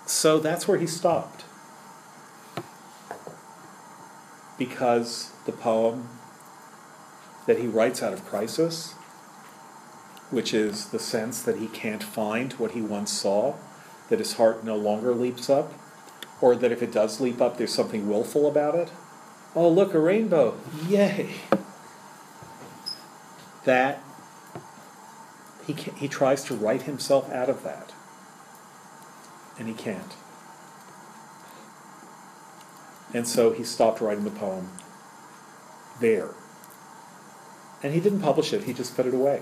[0.05, 1.45] So that's where he stopped.
[4.57, 6.09] Because the poem
[7.47, 8.93] that he writes out of crisis,
[10.29, 13.55] which is the sense that he can't find what he once saw,
[14.09, 15.73] that his heart no longer leaps up,
[16.41, 18.91] or that if it does leap up, there's something willful about it.
[19.55, 20.57] Oh, look, a rainbow!
[20.87, 21.29] Yay!
[23.65, 24.01] That
[25.65, 27.93] he, ca he tries to write himself out of that,
[29.57, 30.13] and he can't.
[33.13, 34.69] And so he stopped writing the poem
[35.99, 36.29] there.
[37.81, 39.41] And he didn't publish it, he just put it away.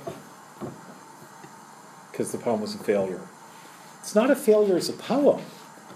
[2.11, 3.21] Because the poem was a failure.
[3.99, 5.41] It's not a failure as a poem.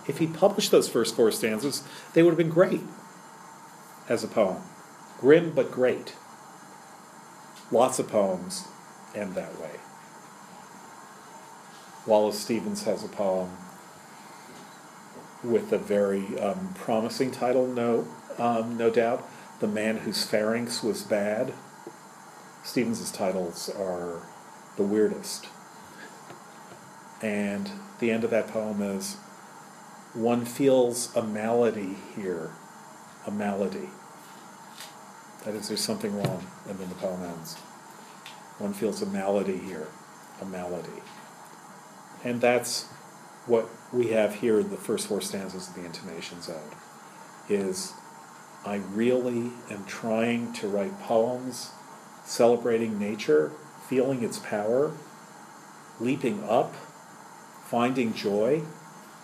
[0.07, 2.82] If he published those first four stanzas, they would have been great
[4.09, 4.61] as a poem.
[5.19, 6.15] Grim but great.
[7.72, 8.67] Lots of poems
[9.15, 9.72] end that way.
[12.05, 13.57] Wallace Stevens has a poem
[15.43, 18.07] with a very um, promising title, no,
[18.38, 19.28] um, no doubt.
[19.59, 21.53] The Man Whose Pharynx Was Bad.
[22.63, 24.24] Stevens's titles are
[24.78, 25.47] the weirdest.
[27.22, 29.15] And the end of that poem is
[30.13, 32.51] one feels a malady here,
[33.26, 33.89] a malady.
[35.46, 37.56] That is, there's something wrong, and then the poem ends.
[38.60, 39.88] One feels a malady here,
[40.39, 41.02] a malady.
[42.24, 42.86] And that's
[43.48, 46.76] what we have here in the first four stanzas of the Intimations Ode,
[47.50, 47.94] is
[48.64, 51.72] I really am trying to write poems
[52.24, 53.52] celebrating nature,
[53.88, 54.92] feeling its power,
[56.00, 56.76] leaping up,
[57.66, 58.62] finding joy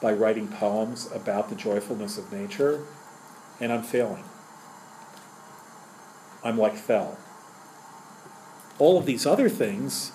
[0.01, 2.86] by writing poems about the joyfulness of nature,
[3.59, 4.24] and I'm failing.
[6.43, 7.17] I'm like Thel.
[8.79, 10.11] All of these other things,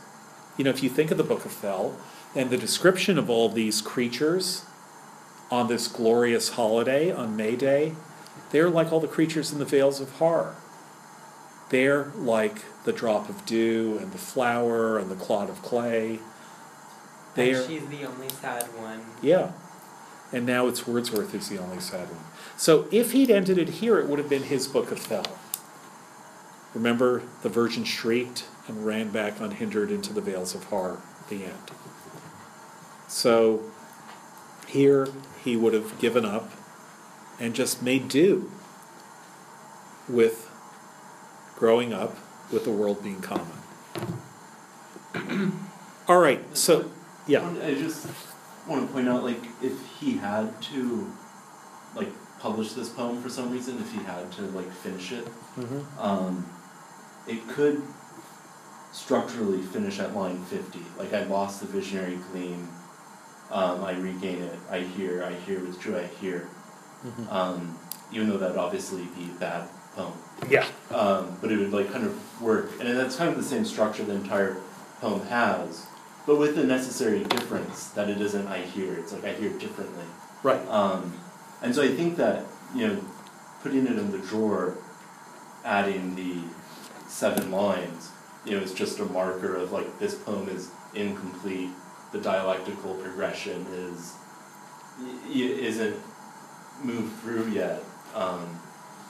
[0.57, 1.97] you know, if you think of the Book of Thel
[2.35, 4.65] and the description of all these creatures
[5.51, 7.95] on this glorious holiday on May Day,
[8.51, 10.55] they're like all the creatures in the Vales of Har.
[11.71, 16.21] They're like the drop of dew and the flower and the clod of clay.
[17.35, 19.01] They're, And she's the only sad one.
[19.23, 19.53] yeah.
[20.35, 22.25] And now it's Wordsworth who's the only sad one.
[22.57, 25.27] So if he'd ended it here, it would have been his Book of Thel.
[26.75, 30.99] Remember, the Virgin shrieked and ran back unhindered into the Vales of Har,
[31.29, 31.71] the end.
[33.09, 33.63] So
[34.67, 35.09] here
[35.45, 36.51] he would have given up
[37.39, 38.51] and just made do
[40.09, 40.49] with
[41.57, 42.17] growing up
[42.51, 43.59] with the world being common.
[46.09, 46.91] All right, so,
[47.27, 47.49] yeah.
[47.63, 48.07] I just
[48.67, 51.11] want to point out, like, if he had to,
[51.95, 52.09] like,
[52.41, 55.85] publish this poem for some reason, if he had to, like, finish it, Mhm.
[55.99, 56.47] um,
[57.27, 57.83] it could
[58.93, 60.81] structurally finish at line 50.
[60.99, 62.69] Like, I lost the visionary gleam,
[63.51, 66.49] um, I regain it, I hear, I hear with joy, I hear.
[67.05, 67.33] Mhm.
[67.33, 67.79] Um,
[68.13, 70.13] even though that'd obviously be a bad poem.
[70.49, 70.67] Yeah.
[70.91, 74.05] um, but it would like kind of work, and that's kind of the same structure
[74.05, 74.57] the entire
[75.01, 75.87] poem has,
[76.27, 78.95] but with the necessary difference that it isn't I hear.
[78.95, 80.05] It's like I hear differently.
[80.43, 80.67] Right.
[80.69, 81.15] Um,
[81.63, 82.45] and so I think that
[82.75, 83.05] you know,
[83.63, 84.77] putting it in the drawer,
[85.65, 86.37] adding the
[87.13, 88.11] seven lines,
[88.45, 91.71] you know, is just a marker of like this poem is incomplete.
[92.13, 94.15] The dialectical progression is
[95.31, 95.97] isn't
[96.83, 97.83] moved through yet.
[98.15, 98.59] Um,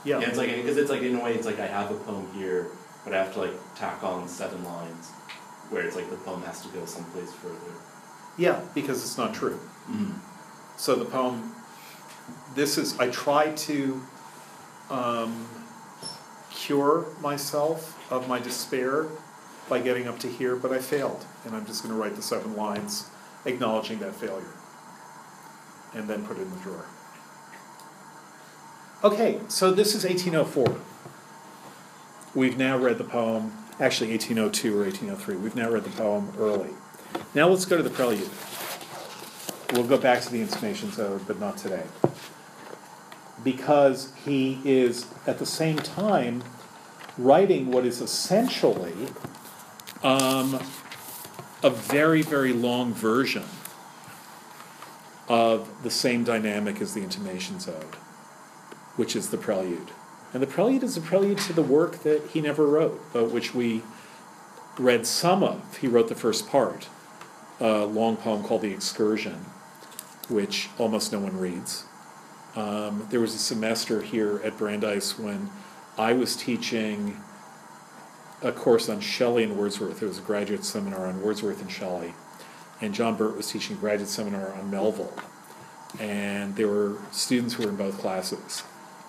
[0.04, 0.18] Yeah.
[0.18, 2.28] yeah, it's like because it's like in a way it's like I have a poem
[2.34, 2.66] here,
[3.04, 5.10] but I have to like tack on seven lines,
[5.70, 7.74] where it's like the poem has to go someplace further.
[8.36, 9.60] Yeah, because it's not true.
[9.90, 10.14] Mm.
[10.76, 11.52] So the poem,
[12.54, 14.02] this is, I try to
[14.90, 15.46] um,
[16.62, 19.08] cure myself of my despair
[19.68, 21.24] by getting up to here, but I failed.
[21.44, 23.10] And I'm just going to write the seven lines
[23.44, 24.54] acknowledging that failure.
[25.94, 26.86] And then put it in the drawer.
[29.04, 30.80] Okay, so this is 1804.
[32.34, 35.36] We've now read the poem, actually 1802 or 1803.
[35.36, 36.70] We've now read the poem early.
[37.34, 38.30] Now let's go to the prelude.
[39.72, 41.84] We'll go back to the intimations ode, but not today.
[43.42, 46.42] Because he is at the same time
[47.18, 49.08] writing what is essentially
[50.02, 50.60] um,
[51.62, 53.44] a very, very long version
[55.28, 57.94] of the same dynamic as the Intimations ode,
[58.96, 59.90] which is the prelude.
[60.32, 63.54] And the prelude is a prelude to the work that he never wrote, but which
[63.54, 63.82] we
[64.78, 65.78] read some of.
[65.78, 66.88] He wrote the first part,
[67.60, 69.46] a long poem called The Excursion,
[70.28, 71.84] which almost no one reads.
[72.54, 75.50] Um, there was a semester here at Brandeis when
[75.96, 77.20] I was teaching
[78.42, 80.02] a course on Shelley and Wordsworth.
[80.02, 82.14] It was a graduate seminar on Wordsworth and Shelley.
[82.80, 85.12] And John Burt was teaching a graduate seminar on Melville.
[86.00, 88.62] and there were students who were in both classes.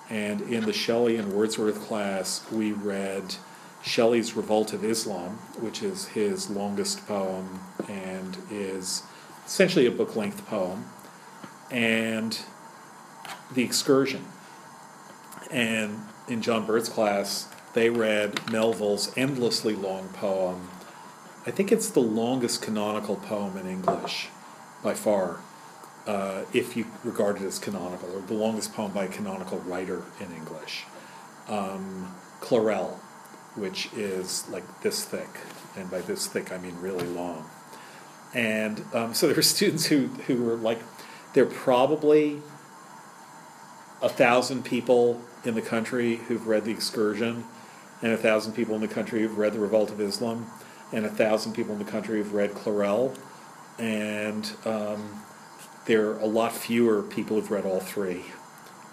[0.10, 3.36] And in the Shelley and Wordsworth class, we read
[3.84, 9.04] Shelley's Revolt of Islam, which is his longest poem and is
[9.46, 10.86] essentially a book length poem,
[11.72, 12.40] and
[13.52, 14.26] The Excursion.
[15.52, 20.70] And in John Burt's class, they read Melville's endlessly long poem.
[21.46, 24.30] I think it's the longest canonical poem in English
[24.84, 25.40] by far,
[26.06, 30.04] uh, if you regard it as canonical, or the longest poem by a canonical writer
[30.20, 30.86] in English.
[31.48, 33.00] Um, Clarel,
[33.56, 35.30] which is like this thick,
[35.76, 37.50] and by this thick I mean really long.
[38.34, 40.80] And um, so there were students who, who were like,
[41.34, 42.42] they're probably
[44.04, 47.46] a thousand people in the country who've read The Excursion,
[48.02, 50.52] and a thousand people in the country who've read The Revolt of Islam,
[50.92, 53.16] and a thousand people in the country who've read Clarel,
[53.80, 55.24] and um,
[55.86, 58.26] there are a lot fewer people who've read all three.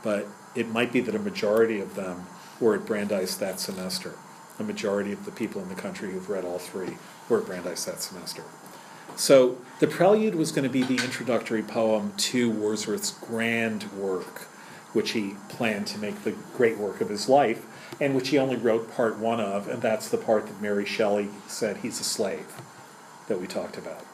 [0.03, 2.27] But it might be that a majority of them
[2.61, 4.15] were at Brandeis that semester.
[4.59, 6.97] A majority of the people in the country who've read all three
[7.29, 8.45] were at Brandeis that semester.
[9.17, 14.47] So the prelude was going to be the introductory poem to Wordsworth's grand work,
[14.93, 17.67] which he planned to make the great work of his life,
[18.01, 21.29] and which he only wrote part one of, and that's the part that Mary Shelley
[21.47, 22.61] said he's a slave,
[23.29, 24.05] that we talked about.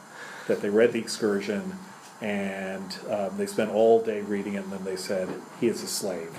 [0.49, 1.79] That they read the excursion,
[2.20, 5.29] and um, they spent all day reading it, and then they said
[5.61, 6.31] he is a slave.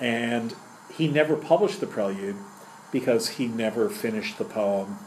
[0.00, 0.54] And
[0.92, 2.36] he never published the prelude
[2.92, 4.98] because he never finished the poem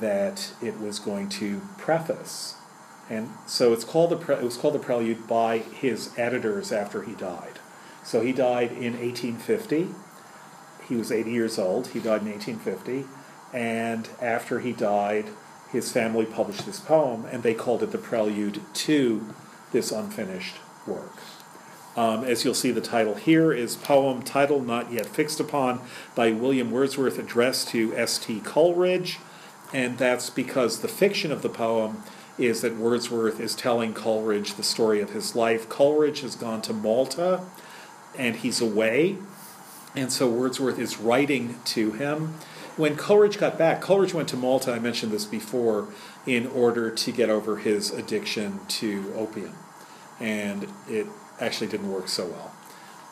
[0.00, 2.56] that it was going to preface.
[3.10, 7.02] And so it's called the pre- it was called the Prelude by his editors after
[7.02, 7.58] he died.
[8.04, 9.88] So he died in 1850.
[10.88, 11.88] He was 80 years old.
[11.88, 13.04] He died in 1850,
[13.52, 15.26] and after he died,
[15.70, 19.34] his family published this poem, and they called it the Prelude to
[19.72, 20.56] this unfinished
[20.86, 21.12] work.
[21.96, 25.80] Um, as you'll see, the title here is Poem Title Not Yet Fixed Upon
[26.14, 28.40] by William Wordsworth, addressed to S.T.
[28.40, 29.18] Coleridge
[29.72, 32.02] and that's because the fiction of the poem
[32.40, 35.68] is that Wordsworth is telling Coleridge the story of his life.
[35.68, 37.42] Coleridge has gone to Malta
[38.18, 39.16] and he's away,
[39.94, 42.34] and so Wordsworth is writing to him.
[42.76, 45.88] When Coleridge got back, Coleridge went to Malta, I mentioned this before,
[46.26, 49.54] in order to get over his addiction to opium,
[50.18, 51.06] and it
[51.40, 52.52] actually didn't work so well.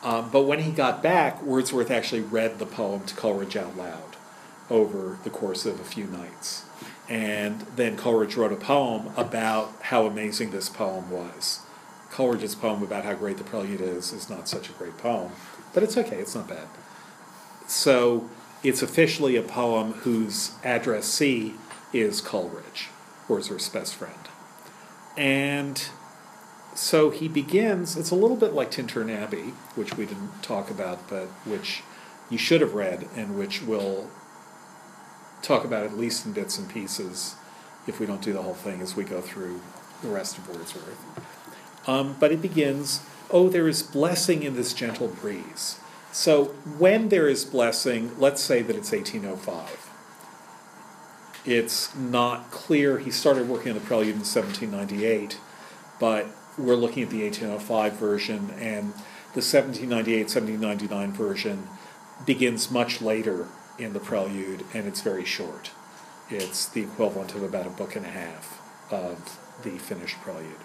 [0.01, 4.15] Um, but when he got back, Wordsworth actually read the poem to Coleridge out loud
[4.69, 6.65] over the course of a few nights.
[7.09, 11.61] And then Coleridge wrote a poem about how amazing this poem was.
[12.11, 15.31] Coleridge's poem about how great the prelude is is not such a great poem,
[15.73, 16.67] but it's okay, it's not bad.
[17.67, 18.29] So
[18.63, 21.55] it's officially a poem whose addressee
[21.93, 22.89] is Coleridge,
[23.27, 24.13] Wordsworth's best friend.
[25.17, 25.83] And
[26.75, 31.09] so he begins, it's a little bit like Tintern Abbey, which we didn't talk about,
[31.09, 31.83] but which
[32.29, 34.09] you should have read and which will
[35.41, 37.35] talk about at least in bits and pieces
[37.87, 39.61] if we don't do the whole thing as we go through
[40.01, 40.99] the rest of Wordsworth.
[41.87, 45.79] Um, but it begins, oh, there is blessing in this gentle breeze.
[46.11, 46.45] So
[46.77, 49.89] when there is blessing, let's say that it's 1805.
[51.45, 52.99] It's not clear.
[52.99, 55.39] He started working on the prelude in 1798,
[55.99, 58.93] but we're looking at the 1805 version, and
[59.33, 61.67] the 1798 1799 version
[62.25, 63.47] begins much later
[63.79, 65.71] in the prelude, and it's very short.
[66.29, 68.61] It's the equivalent of about a book and a half
[68.91, 70.63] of the finished prelude.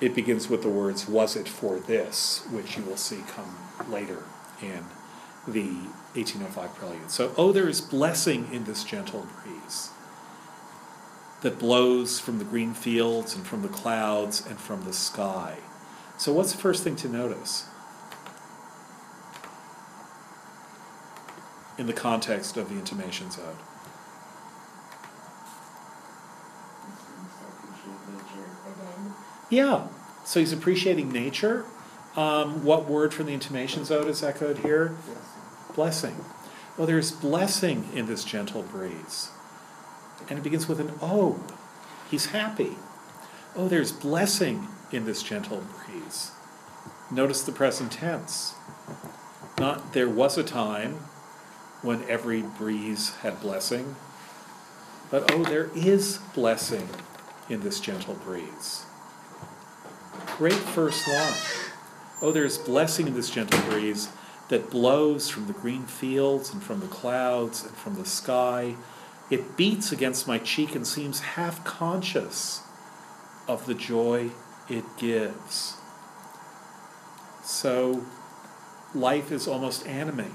[0.00, 3.58] It begins with the words, Was it for this, which you will see come
[3.90, 4.24] later
[4.62, 4.84] in
[5.46, 7.10] the 1805 prelude.
[7.10, 9.90] So, oh, there is blessing in this gentle breeze
[11.42, 15.56] that blows from the green fields and from the clouds and from the sky.
[16.18, 17.66] So, what's the first thing to notice?
[21.78, 23.56] In the context of the intimations ode.
[29.48, 29.88] Yeah,
[30.24, 31.64] so he's appreciating nature.
[32.16, 34.96] Um, what word from the intimations ode is echoed here?
[35.74, 36.24] Blessing.
[36.76, 39.30] Well, there's blessing in this gentle breeze.
[40.28, 41.52] And it begins with an ode.
[42.10, 42.76] He's happy.
[43.56, 46.30] Oh, there's blessing in this gentle breeze.
[47.10, 48.54] Notice the present tense.
[49.58, 51.00] Not there was a time
[51.82, 53.96] when every breeze had blessing.
[55.10, 56.88] But oh, there is blessing
[57.48, 58.84] in this gentle breeze.
[60.36, 61.32] Great first line.
[62.22, 64.08] Oh, there's blessing in this gentle breeze
[64.48, 68.76] that blows from the green fields and from the clouds and from the sky.
[69.30, 72.62] It beats against my cheek and seems half conscious
[73.48, 74.30] of the joy
[74.68, 75.76] it gives.
[77.42, 78.04] So
[78.94, 80.32] life is almost animate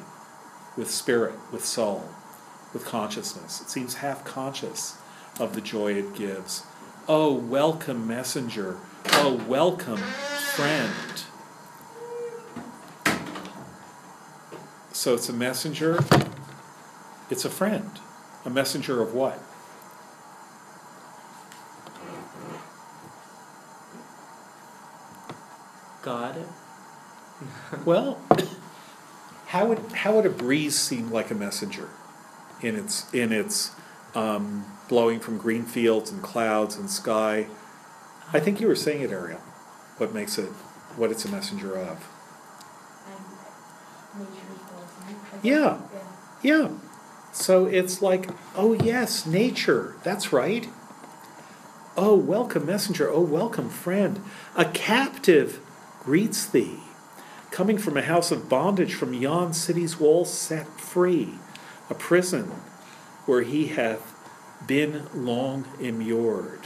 [0.76, 2.10] with spirit, with soul,
[2.73, 3.61] with consciousness.
[3.61, 4.97] It seems half conscious
[5.39, 6.64] of the joy it gives.
[7.07, 8.77] Oh, welcome, messenger.
[9.11, 10.91] Oh, welcome, friend.
[14.91, 16.03] So it's a messenger,
[17.30, 17.91] it's a friend.
[18.43, 19.39] A messenger of what?
[26.03, 26.45] God.
[27.84, 28.19] Well,
[29.47, 31.89] how would how would a breeze seem like a messenger
[32.61, 33.72] in its in its
[34.13, 37.47] um, blowing from green fields and clouds and sky?
[38.34, 39.41] I think you were saying it, Ariel.
[39.97, 40.49] What makes it
[40.97, 42.07] what it's a messenger of?
[45.43, 45.80] Yeah.
[46.41, 46.69] Yeah.
[47.31, 49.95] So it's like, oh yes, nature.
[50.03, 50.67] That's right.
[51.97, 53.09] Oh, welcome, messenger.
[53.09, 54.22] Oh, welcome, friend.
[54.55, 55.61] A captive
[56.03, 56.80] greets thee,
[57.56, 61.36] coming from a house of bondage, from yon city's walls set free,
[61.90, 62.52] a prison
[63.26, 64.14] where he hath
[64.68, 66.60] been long immured.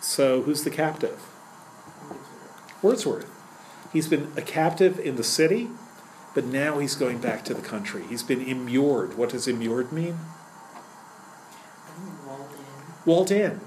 [0.00, 1.20] So, who's the captive?
[2.82, 3.30] Wordsworth.
[3.92, 5.68] He's been a captive in the city,
[6.34, 8.02] but now he's going back to the country.
[8.08, 9.16] He's been immured.
[9.16, 10.18] What does immured mean?
[12.26, 13.04] Walled in.
[13.04, 13.60] Walled in.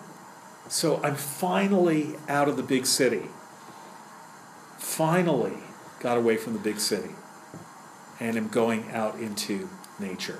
[0.67, 3.29] So I'm finally out of the big city.
[4.77, 5.64] Finally
[5.99, 7.15] got away from the big city
[8.19, 9.69] and am going out into
[9.99, 10.39] nature.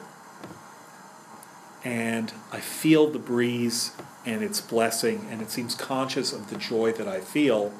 [1.84, 3.91] And I feel the breeze
[4.26, 7.72] and its blessing, and it seems conscious of the joy that I feel,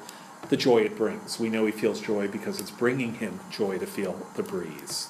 [0.48, 1.40] the joy it brings.
[1.40, 5.08] We know he feels joy because it's bringing him joy to feel the breeze.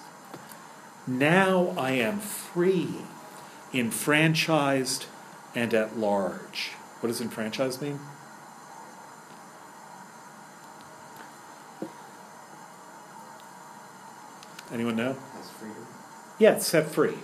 [1.06, 2.88] Now I am free,
[3.74, 5.06] enfranchised,
[5.54, 6.70] and at large.
[7.00, 8.00] What does enfranchised mean?
[14.72, 15.16] Anyone know?
[15.34, 15.86] That's freedom.
[16.38, 17.14] Yeah, it's set free.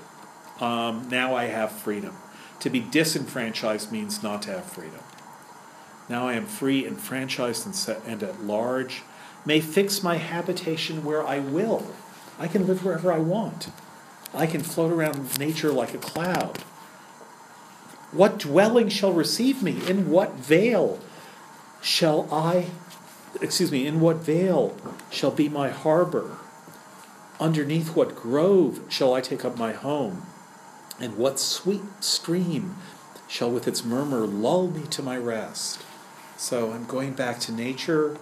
[0.60, 2.16] Um, now I have freedom.
[2.60, 5.00] To be disenfranchised means not to have freedom.
[6.08, 9.02] Now I am free, enfranchised, and, set, and at large.
[9.44, 11.86] May fix my habitation where I will.
[12.38, 13.70] I can live wherever I want.
[14.34, 16.58] I can float around nature like a cloud.
[18.12, 19.86] What dwelling shall receive me?
[19.88, 21.00] In what vale
[21.80, 22.66] shall I,
[23.40, 24.76] excuse me, in what vale
[25.10, 26.36] shall be my harbor?
[27.42, 30.22] Underneath what grove shall I take up my home?
[31.00, 32.76] And what sweet stream
[33.26, 35.82] shall with its murmur lull me to my rest?
[36.36, 38.16] So I'm going back to nature,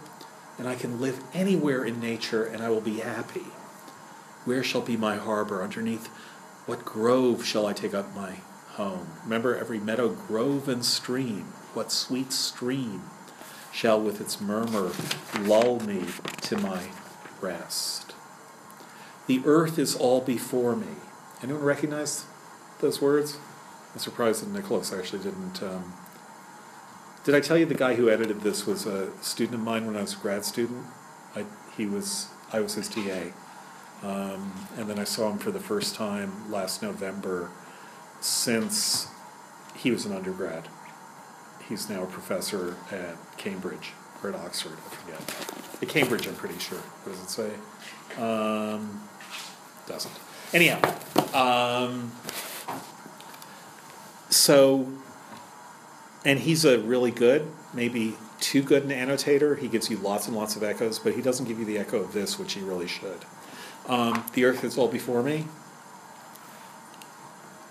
[0.56, 3.44] and I can live anywhere in nature, and I will be happy.
[4.46, 5.62] Where shall be my harbor?
[5.62, 6.06] Underneath
[6.64, 8.36] what grove shall I take up my
[8.68, 9.08] home?
[9.24, 11.52] Remember every meadow, grove, and stream.
[11.74, 13.02] What sweet stream
[13.70, 14.92] shall with its murmur
[15.38, 16.06] lull me
[16.40, 16.84] to my
[17.42, 18.09] rest?
[19.30, 20.88] The earth is all before me.
[21.40, 22.24] Anyone recognize
[22.80, 23.38] those words?
[23.92, 25.62] I'm surprised that Nicholas actually didn't.
[25.62, 25.94] Um,
[27.22, 29.96] did I tell you the guy who edited this was a student of mine when
[29.96, 30.84] I was a grad student?
[31.36, 31.44] I,
[31.76, 33.26] he was, I was his TA.
[34.02, 37.52] Um, and then I saw him for the first time last November
[38.20, 39.06] since
[39.76, 40.66] he was an undergrad.
[41.68, 43.92] He's now a professor at Cambridge
[44.24, 45.82] or at Oxford, I forget.
[45.82, 46.78] At Cambridge, I'm pretty sure.
[47.04, 48.20] What does it say?
[48.20, 49.02] Um,
[49.90, 50.14] doesn't.
[50.52, 50.80] Anyhow,
[51.34, 52.12] um,
[54.28, 54.88] so,
[56.24, 59.56] and he's a really good, maybe too good an annotator.
[59.56, 61.98] He gives you lots and lots of echoes, but he doesn't give you the echo
[61.98, 63.24] of this, which he really should.
[63.86, 65.46] Um, the earth is all before me.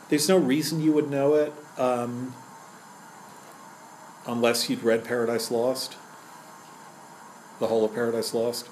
[0.09, 2.33] There's no reason you would know it um,
[4.27, 5.97] unless you'd read Paradise Lost,
[7.59, 8.69] the whole of Paradise Lost.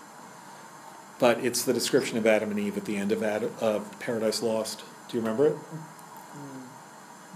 [1.20, 4.44] But it's the description of Adam and Eve at the end of, Ad- of Paradise
[4.44, 4.84] Lost.
[5.10, 5.56] Do you remember it?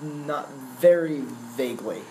[0.02, 2.02] Not very vaguely.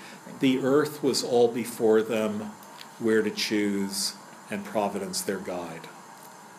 [0.41, 2.53] The earth was all before them,
[2.99, 4.15] where to choose,
[4.51, 5.89] and providence their guide.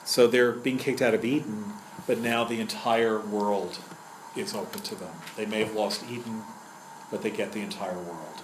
[0.06, 1.74] So they're being kicked out of Eden,
[2.08, 3.80] but now the entire world
[4.36, 5.14] is open to them.
[5.38, 6.44] They may have lost Eden,
[7.10, 8.42] but they get the entire world.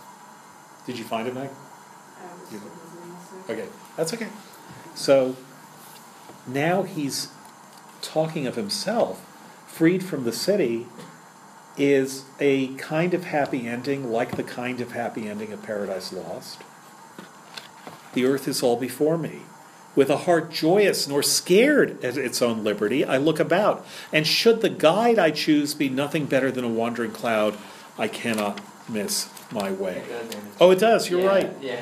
[0.85, 1.49] Did you find it, Meg?
[1.49, 2.61] I was You-
[3.49, 4.27] Okay, that's okay.
[4.95, 5.35] So
[6.47, 7.29] now he's
[8.01, 9.23] talking of himself,
[9.67, 10.87] freed from the city,
[11.77, 16.61] is a kind of happy ending, like the kind of happy ending of Paradise Lost.
[18.13, 19.41] The earth is all before me.
[19.95, 24.61] With a heart joyous nor scared at its own liberty, I look about, and should
[24.61, 27.57] the guide I choose be nothing better than a wandering cloud,
[27.97, 29.97] I cannot miss my way.
[29.97, 30.41] It does.
[30.59, 31.53] Oh, it does, you're Yeah, right.
[31.61, 31.79] Yeah.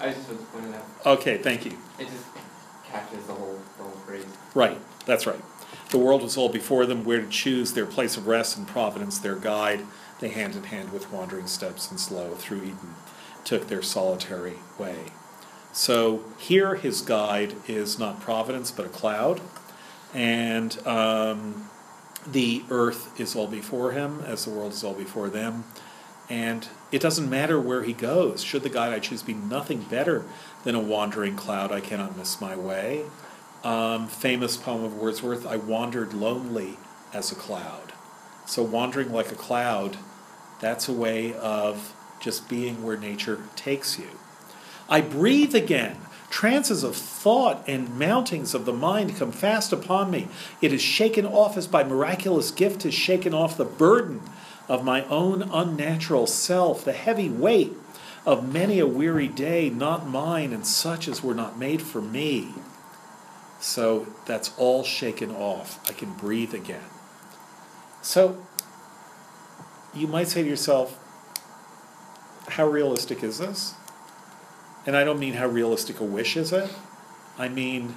[0.00, 1.78] I just was pointing out, Okay, thank you.
[2.00, 2.24] it just
[2.84, 3.51] captures the whole, the whole phrase.
[4.54, 5.42] Right, that's right.
[5.90, 9.18] The world was all before them, where to choose their place of rest and providence,
[9.18, 9.84] their guide.
[10.20, 12.94] They hand in hand with wandering steps and slow through Eden
[13.44, 15.06] took their solitary way.
[15.72, 19.40] So here his guide is not providence but a cloud,
[20.12, 21.68] and um,
[22.26, 25.64] the earth is all before him as the world is all before them.
[26.28, 28.42] And it doesn't matter where he goes.
[28.42, 30.24] Should the guide I choose be nothing better
[30.64, 33.04] than a wandering cloud, I cannot miss my way.
[33.64, 36.78] Um, famous poem of Wordsworth I wandered lonely
[37.12, 37.92] as a cloud.
[38.44, 39.98] So, wandering like a cloud,
[40.60, 44.08] that's a way of just being where nature takes you.
[44.88, 45.96] I breathe again.
[46.28, 50.28] Trances of thought and mountings of the mind come fast upon me.
[50.62, 54.22] It is shaken off as by miraculous gift is shaken off the burden
[54.66, 57.72] of my own unnatural self, the heavy weight
[58.24, 62.48] of many a weary day, not mine, and such as were not made for me.
[63.62, 65.78] So that's all shaken off.
[65.88, 66.82] I can breathe again.
[68.02, 68.44] So
[69.94, 70.98] you might say to yourself,
[72.48, 73.74] how realistic is this?
[74.84, 76.74] And I don't mean how realistic a wish is it.
[77.38, 77.90] I mean,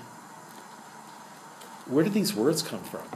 [1.87, 3.07] where did these words come from?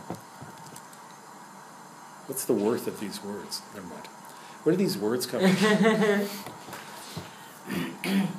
[2.26, 3.62] What's the worth of these words?
[3.76, 4.08] Never mind.
[4.64, 6.28] Where do these words come from?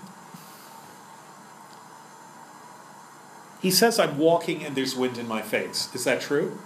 [3.60, 5.94] he says, I'm walking and there's wind in my face.
[5.94, 6.58] Is that true?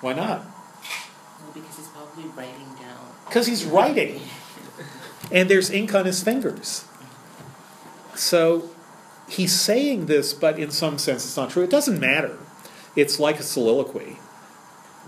[0.00, 0.44] Why not?
[0.44, 3.06] Well, because he's probably writing down.
[3.26, 4.20] Because he's writing.
[5.30, 6.84] And there's ink on his fingers.
[8.14, 8.68] So
[9.28, 11.62] he's saying this, but in some sense it's not true.
[11.62, 12.38] It doesn't matter.
[12.96, 14.18] It's like a soliloquy.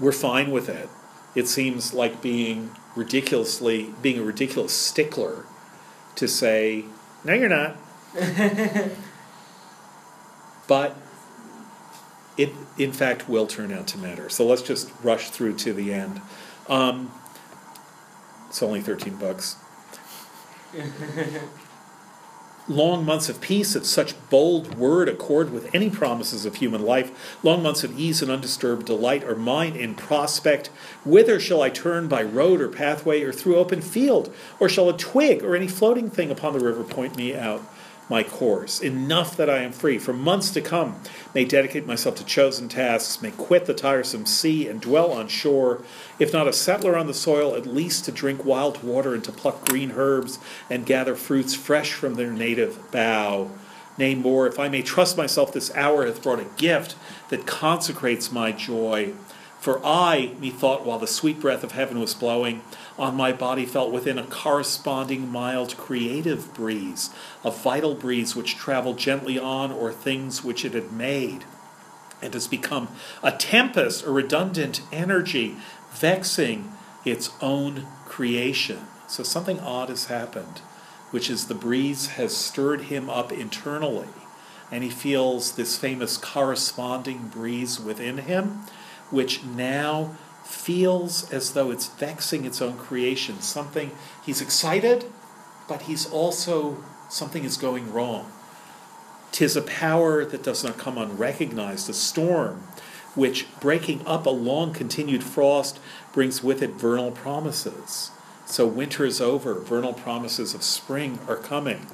[0.00, 0.88] We're fine with it.
[1.34, 5.44] It seems like being ridiculously, being a ridiculous stickler
[6.14, 6.86] to say,
[7.22, 7.76] no, you're not.
[10.66, 10.96] but
[12.36, 14.28] it, in fact, will turn out to matter.
[14.28, 16.20] So let's just rush through to the end.
[16.68, 17.12] Um,
[18.48, 19.56] it's only 13 bucks.
[22.66, 27.36] Long months of peace, if such bold word accord with any promises of human life,
[27.44, 30.68] long months of ease and undisturbed delight are mine in prospect.
[31.04, 34.34] Whither shall I turn by road or pathway or through open field?
[34.58, 37.60] Or shall a twig or any floating thing upon the river point me out?
[38.08, 38.80] My course.
[38.80, 39.98] Enough that I am free.
[39.98, 41.00] For months to come,
[41.34, 45.82] may dedicate myself to chosen tasks, may quit the tiresome sea and dwell on shore,
[46.18, 49.32] if not a settler on the soil, at least to drink wild water and to
[49.32, 53.50] pluck green herbs and gather fruits fresh from their native bough.
[53.96, 56.96] Nay, more, if I may trust myself, this hour hath brought a gift
[57.28, 59.12] that consecrates my joy.
[59.60, 62.60] For I, methought, while the sweet breath of heaven was blowing,
[62.98, 67.10] on my body felt within a corresponding mild creative breeze,
[67.44, 71.44] a vital breeze which traveled gently on o'er things which it had made,
[72.22, 72.88] and has become
[73.22, 75.56] a tempest, a redundant energy,
[75.92, 76.72] vexing
[77.04, 78.86] its own creation.
[79.06, 80.60] So something odd has happened,
[81.10, 84.08] which is the breeze has stirred him up internally,
[84.70, 88.64] and he feels this famous corresponding breeze within him
[89.10, 93.40] which now feels as though it's vexing its own creation.
[93.40, 93.92] Something,
[94.24, 95.06] he's excited,
[95.68, 98.30] but he's also, something is going wrong.
[99.32, 102.62] Tis a power that does not come unrecognized, a storm
[103.14, 105.78] which, breaking up a long continued frost,
[106.12, 108.10] brings with it vernal promises.
[108.46, 111.86] So winter is over, vernal promises of spring are coming.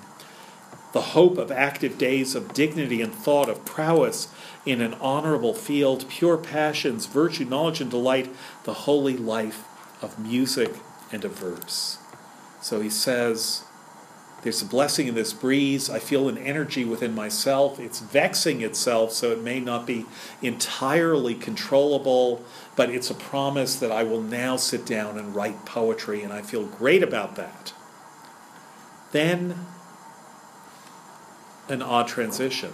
[0.93, 4.29] The hope of active days of dignity and thought, of prowess,
[4.67, 8.29] in an honorable field, pure passions, virtue, knowledge, and delight,
[8.65, 9.65] the holy life
[10.03, 10.75] of music
[11.13, 11.99] and of verse.
[12.61, 13.65] So he says,
[14.43, 15.89] There's a blessing in this breeze.
[15.89, 17.79] I feel an energy within myself.
[17.79, 20.07] It's vexing itself, so it may not be
[20.43, 22.45] entirely controllable,
[22.77, 26.43] but it's a promise that I will now sit down and write poetry, and I
[26.43, 27.73] feel great about that.
[29.13, 29.67] Then,
[31.71, 32.73] an odd transition.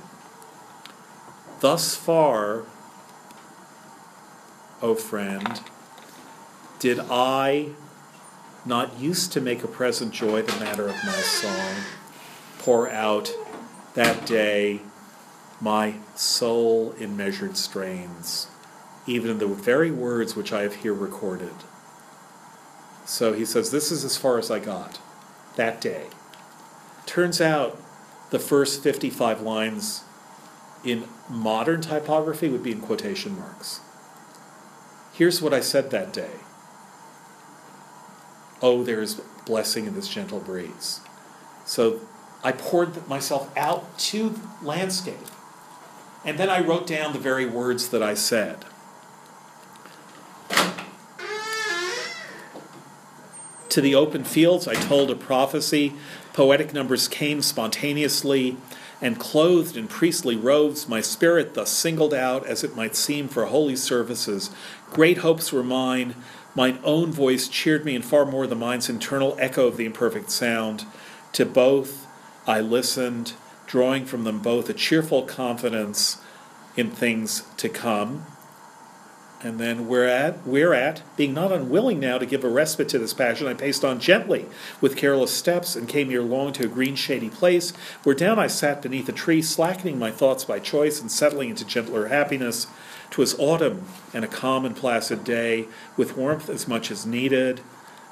[1.60, 2.64] Thus far,
[4.82, 5.60] O friend,
[6.78, 7.70] did I
[8.64, 11.76] not used to make a present joy the matter of my song,
[12.58, 13.32] pour out
[13.94, 14.80] that day
[15.60, 18.48] my soul in measured strains,
[19.06, 21.54] even in the very words which I have here recorded.
[23.04, 24.98] So he says, This is as far as I got
[25.54, 26.06] that day.
[27.06, 27.80] Turns out
[28.30, 30.02] the first 55 lines
[30.84, 33.80] in modern typography would be in quotation marks.
[35.12, 36.30] Here's what I said that day.
[38.62, 41.00] Oh, there is blessing in this gentle breeze.
[41.64, 42.00] So
[42.42, 45.16] I poured myself out to landscape.
[46.24, 48.64] And then I wrote down the very words that I said.
[53.68, 55.92] To the open fields, I told a prophecy.
[56.36, 58.58] Poetic numbers came spontaneously,
[59.00, 63.46] and clothed in priestly robes, my spirit thus singled out, as it might seem, for
[63.46, 64.50] holy services.
[64.90, 66.14] Great hopes were mine.
[66.54, 70.30] Mine own voice cheered me, and far more the mind's internal echo of the imperfect
[70.30, 70.84] sound.
[71.32, 72.06] To both
[72.46, 73.32] I listened,
[73.66, 76.18] drawing from them both a cheerful confidence
[76.76, 78.26] in things to come.
[79.42, 83.46] And then whereat, whereat, being not unwilling now to give a respite to this passion,
[83.46, 84.46] I paced on gently
[84.80, 87.72] with careless steps and came ere long to a green shady place,
[88.02, 91.66] where down I sat beneath a tree, slackening my thoughts by choice and settling into
[91.66, 92.66] gentler happiness.
[93.10, 93.84] 'Twas autumn
[94.14, 97.60] and a calm and placid day, with warmth as much as needed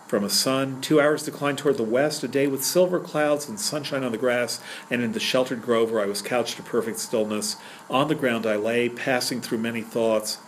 [0.06, 0.80] from a sun.
[0.80, 4.18] Two hours declined toward the west, a day with silver clouds and sunshine on the
[4.18, 4.60] grass,
[4.90, 7.56] and in the sheltered grove where I was couched to perfect stillness.
[7.90, 10.38] On the ground I lay, passing through many thoughts,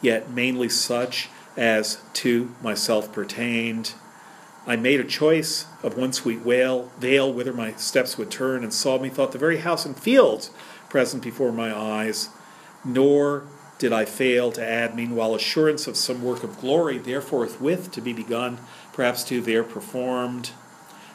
[0.00, 3.94] yet mainly such as to myself pertained.
[4.66, 8.74] I made a choice of one sweet vale, vale whither my steps would turn, and
[8.74, 10.50] saw methought the very house and fields
[10.88, 12.30] present before my eyes.
[12.84, 13.44] Nor
[13.78, 18.00] did I fail to add meanwhile assurance of some work of glory, therefore with to
[18.00, 18.58] be begun,
[18.92, 20.50] perhaps to there performed.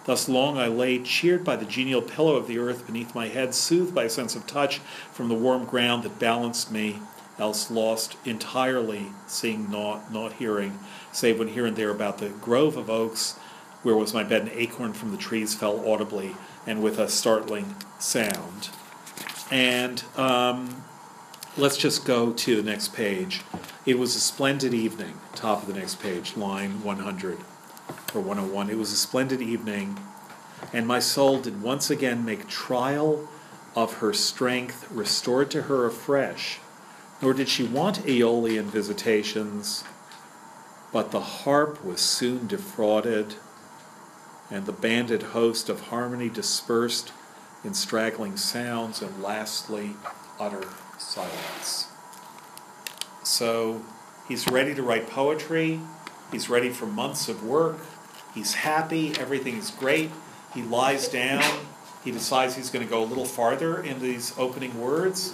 [0.05, 3.53] Thus long I lay, cheered by the genial pillow of the earth beneath my head,
[3.53, 4.79] soothed by a sense of touch
[5.11, 6.99] from the warm ground that balanced me,
[7.39, 10.79] else lost entirely, seeing naught, not hearing,
[11.11, 13.37] save when here and there about the grove of oaks,
[13.83, 16.35] where was my bed, an acorn from the trees fell audibly
[16.67, 18.69] and with a startling sound.
[19.49, 20.83] And um,
[21.57, 23.41] let's just go to the next page.
[23.85, 27.39] It was a splendid evening, top of the next page, line 100
[28.13, 28.69] or 101.
[28.69, 29.99] It was a splendid evening,
[30.71, 33.27] and my soul did once again make trial
[33.75, 36.59] of her strength, restored to her afresh.
[37.21, 39.83] Nor did she want Aeolian visitations,
[40.91, 43.35] but the harp was soon defrauded,
[44.49, 47.13] and the banded host of harmony dispersed
[47.63, 49.91] in straggling sounds, and lastly,
[50.39, 50.63] utter
[50.97, 51.87] silence.
[53.23, 53.83] So
[54.27, 55.79] he's ready to write poetry.
[56.31, 57.77] He's ready for months of work.
[58.33, 59.13] He's happy.
[59.19, 60.09] Everything's great.
[60.55, 61.43] He lies down.
[62.03, 65.33] He decides he's going to go a little farther in these opening words,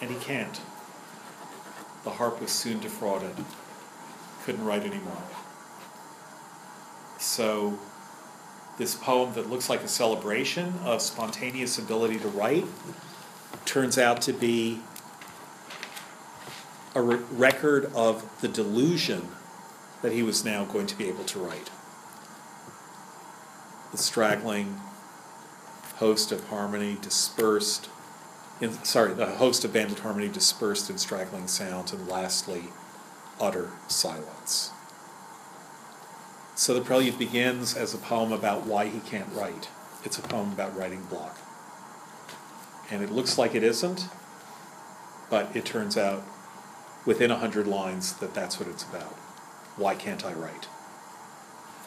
[0.00, 0.58] and he can't.
[2.04, 3.34] The harp was soon defrauded.
[4.44, 5.22] Couldn't write anymore.
[7.18, 7.78] So,
[8.78, 12.64] this poem that looks like a celebration of spontaneous ability to write
[13.64, 14.80] turns out to be
[16.94, 19.28] a re- record of the delusion
[20.02, 21.70] that he was now going to be able to write.
[23.92, 24.80] The straggling
[25.96, 27.88] host of harmony dispersed,
[28.62, 32.64] in, sorry, the host of banded harmony dispersed in straggling sounds, and lastly,
[33.40, 34.70] utter silence.
[36.54, 39.68] So the prelude begins as a poem about why he can't write.
[40.04, 41.38] It's a poem about writing block.
[42.88, 44.08] And it looks like it isn't,
[45.28, 46.22] but it turns out
[47.04, 49.14] within a hundred lines that that's what it's about.
[49.76, 50.68] Why can't I write?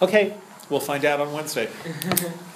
[0.01, 0.35] Okay,
[0.69, 1.69] we'll find out on Wednesday.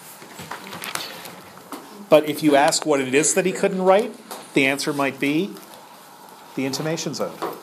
[2.09, 4.13] but if you ask what it is that he couldn't write,
[4.53, 5.53] the answer might be
[6.55, 7.58] the intimations ode.